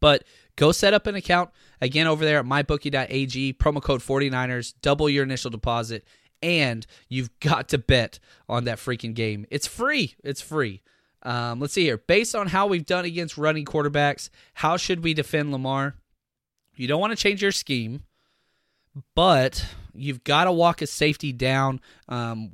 but 0.01 0.25
go 0.57 0.73
set 0.73 0.93
up 0.93 1.07
an 1.07 1.15
account 1.15 1.51
again 1.81 2.09
over 2.09 2.25
there 2.25 2.41
at 2.41 2.45
mybookie.ag, 2.45 3.55
promo 3.55 3.81
code 3.81 4.01
49ers, 4.01 4.75
double 4.83 5.09
your 5.09 5.23
initial 5.23 5.51
deposit, 5.51 6.05
and 6.43 6.89
you've 7.09 7.31
got 7.39 7.69
to 7.69 7.79
bet 7.79 8.19
on 8.49 8.65
that 8.65 8.79
freaking 8.79 9.15
game. 9.15 9.47
It's 9.49 9.69
free. 9.69 10.17
It's 10.25 10.41
free. 10.41 10.83
Um, 11.23 11.61
let's 11.61 11.75
see 11.75 11.85
here. 11.85 11.99
Based 11.99 12.35
on 12.35 12.49
how 12.49 12.67
we've 12.67 12.87
done 12.87 13.05
against 13.05 13.37
running 13.37 13.65
quarterbacks, 13.65 14.31
how 14.55 14.77
should 14.77 15.05
we 15.05 15.15
defend 15.15 15.53
Lamar? 15.53 15.95
You 16.75 16.89
don't 16.89 17.01
want 17.01 17.13
to 17.13 17.23
change 17.23 17.43
your 17.43 17.53
scheme, 17.53 18.05
but 19.15 19.67
you've 19.93 20.25
got 20.25 20.45
to 20.45 20.53
walk 20.53 20.81
a 20.81 20.87
safety 20.87 21.33
down. 21.33 21.81
Um, 22.09 22.53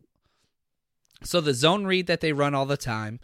so 1.23 1.41
the 1.41 1.55
zone 1.55 1.87
read 1.87 2.09
that 2.09 2.21
they 2.21 2.33
run 2.33 2.55
all 2.55 2.67
the 2.67 2.77
time, 2.77 3.21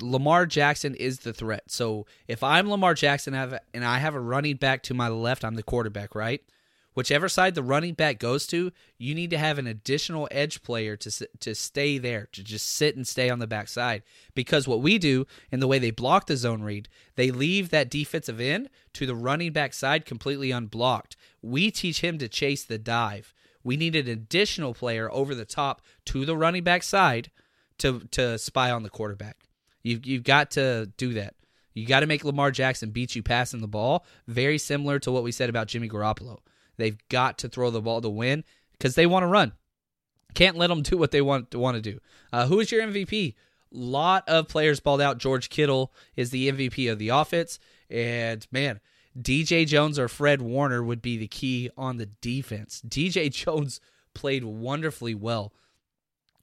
Lamar 0.00 0.46
Jackson 0.46 0.94
is 0.94 1.20
the 1.20 1.32
threat. 1.32 1.64
So 1.68 2.06
if 2.26 2.42
I'm 2.42 2.70
Lamar 2.70 2.94
Jackson 2.94 3.34
and 3.34 3.84
I 3.84 3.98
have 3.98 4.14
a 4.14 4.20
running 4.20 4.56
back 4.56 4.82
to 4.84 4.94
my 4.94 5.08
left, 5.08 5.44
I'm 5.44 5.56
the 5.56 5.62
quarterback, 5.62 6.14
right? 6.14 6.42
Whichever 6.94 7.28
side 7.28 7.54
the 7.54 7.62
running 7.62 7.94
back 7.94 8.18
goes 8.18 8.46
to, 8.46 8.72
you 8.98 9.14
need 9.14 9.30
to 9.30 9.38
have 9.38 9.58
an 9.58 9.66
additional 9.66 10.28
edge 10.30 10.62
player 10.62 10.96
to 10.96 11.28
to 11.40 11.54
stay 11.54 11.98
there, 11.98 12.28
to 12.32 12.42
just 12.42 12.66
sit 12.72 12.96
and 12.96 13.06
stay 13.06 13.28
on 13.28 13.38
the 13.38 13.46
backside. 13.46 14.02
Because 14.34 14.66
what 14.66 14.80
we 14.80 14.98
do 14.98 15.26
in 15.50 15.60
the 15.60 15.68
way 15.68 15.78
they 15.78 15.90
block 15.90 16.26
the 16.26 16.36
zone 16.36 16.62
read, 16.62 16.88
they 17.16 17.30
leave 17.30 17.70
that 17.70 17.90
defensive 17.90 18.40
end 18.40 18.70
to 18.94 19.06
the 19.06 19.14
running 19.14 19.52
back 19.52 19.74
side 19.74 20.06
completely 20.06 20.50
unblocked. 20.50 21.16
We 21.42 21.70
teach 21.70 22.00
him 22.00 22.18
to 22.18 22.28
chase 22.28 22.64
the 22.64 22.78
dive. 22.78 23.34
We 23.62 23.76
need 23.76 23.96
an 23.96 24.08
additional 24.08 24.74
player 24.74 25.10
over 25.12 25.34
the 25.34 25.46
top 25.46 25.82
to 26.06 26.24
the 26.24 26.36
running 26.36 26.64
back 26.64 26.82
side 26.82 27.30
to 27.78 28.00
to 28.12 28.38
spy 28.38 28.70
on 28.70 28.82
the 28.82 28.90
quarterback. 28.90 29.36
You've 29.82 30.06
you've 30.06 30.24
got 30.24 30.50
to 30.52 30.92
do 30.96 31.14
that. 31.14 31.34
You 31.74 31.86
got 31.86 32.00
to 32.00 32.06
make 32.06 32.24
Lamar 32.24 32.52
Jackson 32.52 32.90
beat 32.90 33.16
you 33.16 33.22
passing 33.22 33.60
the 33.60 33.66
ball. 33.66 34.04
Very 34.28 34.58
similar 34.58 34.98
to 35.00 35.10
what 35.10 35.24
we 35.24 35.32
said 35.32 35.50
about 35.50 35.66
Jimmy 35.66 35.88
Garoppolo. 35.88 36.38
They've 36.76 36.98
got 37.08 37.38
to 37.38 37.48
throw 37.48 37.70
the 37.70 37.80
ball 37.80 38.00
to 38.00 38.08
win 38.08 38.44
because 38.72 38.94
they 38.94 39.06
want 39.06 39.22
to 39.22 39.28
run. 39.28 39.52
Can't 40.34 40.56
let 40.56 40.68
them 40.68 40.82
do 40.82 40.96
what 40.96 41.10
they 41.10 41.20
want 41.20 41.50
to 41.52 41.58
want 41.58 41.76
to 41.76 41.80
do. 41.80 42.00
Uh, 42.32 42.46
who 42.46 42.60
is 42.60 42.72
your 42.72 42.82
MVP? 42.82 43.34
Lot 43.70 44.28
of 44.28 44.48
players 44.48 44.80
balled 44.80 45.00
out. 45.00 45.18
George 45.18 45.48
Kittle 45.48 45.92
is 46.16 46.30
the 46.30 46.50
MVP 46.50 46.90
of 46.90 46.98
the 46.98 47.08
offense, 47.08 47.58
and 47.90 48.46
man, 48.50 48.80
DJ 49.18 49.66
Jones 49.66 49.98
or 49.98 50.08
Fred 50.08 50.42
Warner 50.42 50.82
would 50.82 51.02
be 51.02 51.16
the 51.16 51.28
key 51.28 51.70
on 51.76 51.96
the 51.96 52.06
defense. 52.06 52.82
DJ 52.88 53.32
Jones 53.32 53.80
played 54.14 54.44
wonderfully 54.44 55.14
well. 55.14 55.52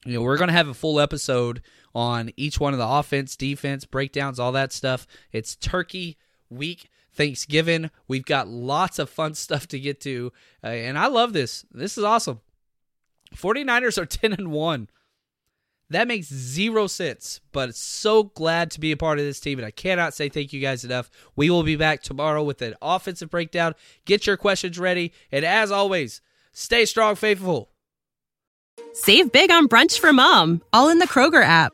You 0.05 0.15
know, 0.15 0.21
we're 0.21 0.37
going 0.37 0.47
to 0.47 0.53
have 0.53 0.67
a 0.67 0.73
full 0.73 0.99
episode 0.99 1.61
on 1.93 2.31
each 2.35 2.59
one 2.59 2.73
of 2.73 2.79
the 2.79 2.87
offense, 2.87 3.35
defense, 3.35 3.85
breakdowns, 3.85 4.39
all 4.39 4.51
that 4.53 4.73
stuff. 4.73 5.05
It's 5.31 5.55
Turkey 5.55 6.17
week. 6.49 6.89
Thanksgiving. 7.13 7.91
We've 8.07 8.25
got 8.25 8.47
lots 8.47 8.99
of 8.99 9.09
fun 9.09 9.33
stuff 9.33 9.67
to 9.69 9.79
get 9.79 9.99
to. 10.01 10.31
Uh, 10.63 10.67
and 10.67 10.97
I 10.97 11.07
love 11.07 11.33
this. 11.33 11.65
This 11.71 11.97
is 11.97 12.03
awesome. 12.03 12.41
49ers 13.35 13.97
are 13.97 14.05
10 14.07 14.33
and 14.33 14.51
1. 14.51 14.89
That 15.89 16.07
makes 16.07 16.27
zero 16.27 16.87
sense, 16.87 17.41
but 17.51 17.75
so 17.75 18.23
glad 18.23 18.71
to 18.71 18.79
be 18.79 18.93
a 18.93 18.97
part 18.97 19.19
of 19.19 19.25
this 19.25 19.41
team, 19.41 19.59
and 19.59 19.65
I 19.65 19.71
cannot 19.71 20.13
say 20.13 20.29
thank 20.29 20.53
you 20.53 20.61
guys 20.61 20.85
enough. 20.85 21.11
We 21.35 21.49
will 21.49 21.63
be 21.63 21.75
back 21.75 22.01
tomorrow 22.01 22.41
with 22.45 22.61
an 22.61 22.75
offensive 22.81 23.29
breakdown. 23.29 23.75
Get 24.05 24.25
your 24.25 24.37
questions 24.37 24.79
ready, 24.79 25.11
and 25.33 25.43
as 25.43 25.69
always, 25.69 26.21
stay 26.53 26.85
strong, 26.85 27.15
faithful. 27.15 27.71
Save 28.93 29.33
big 29.33 29.51
on 29.51 29.67
brunch 29.67 29.99
for 29.99 30.13
mom, 30.13 30.61
all 30.71 30.87
in 30.87 30.99
the 30.99 31.07
Kroger 31.07 31.43
app. 31.43 31.73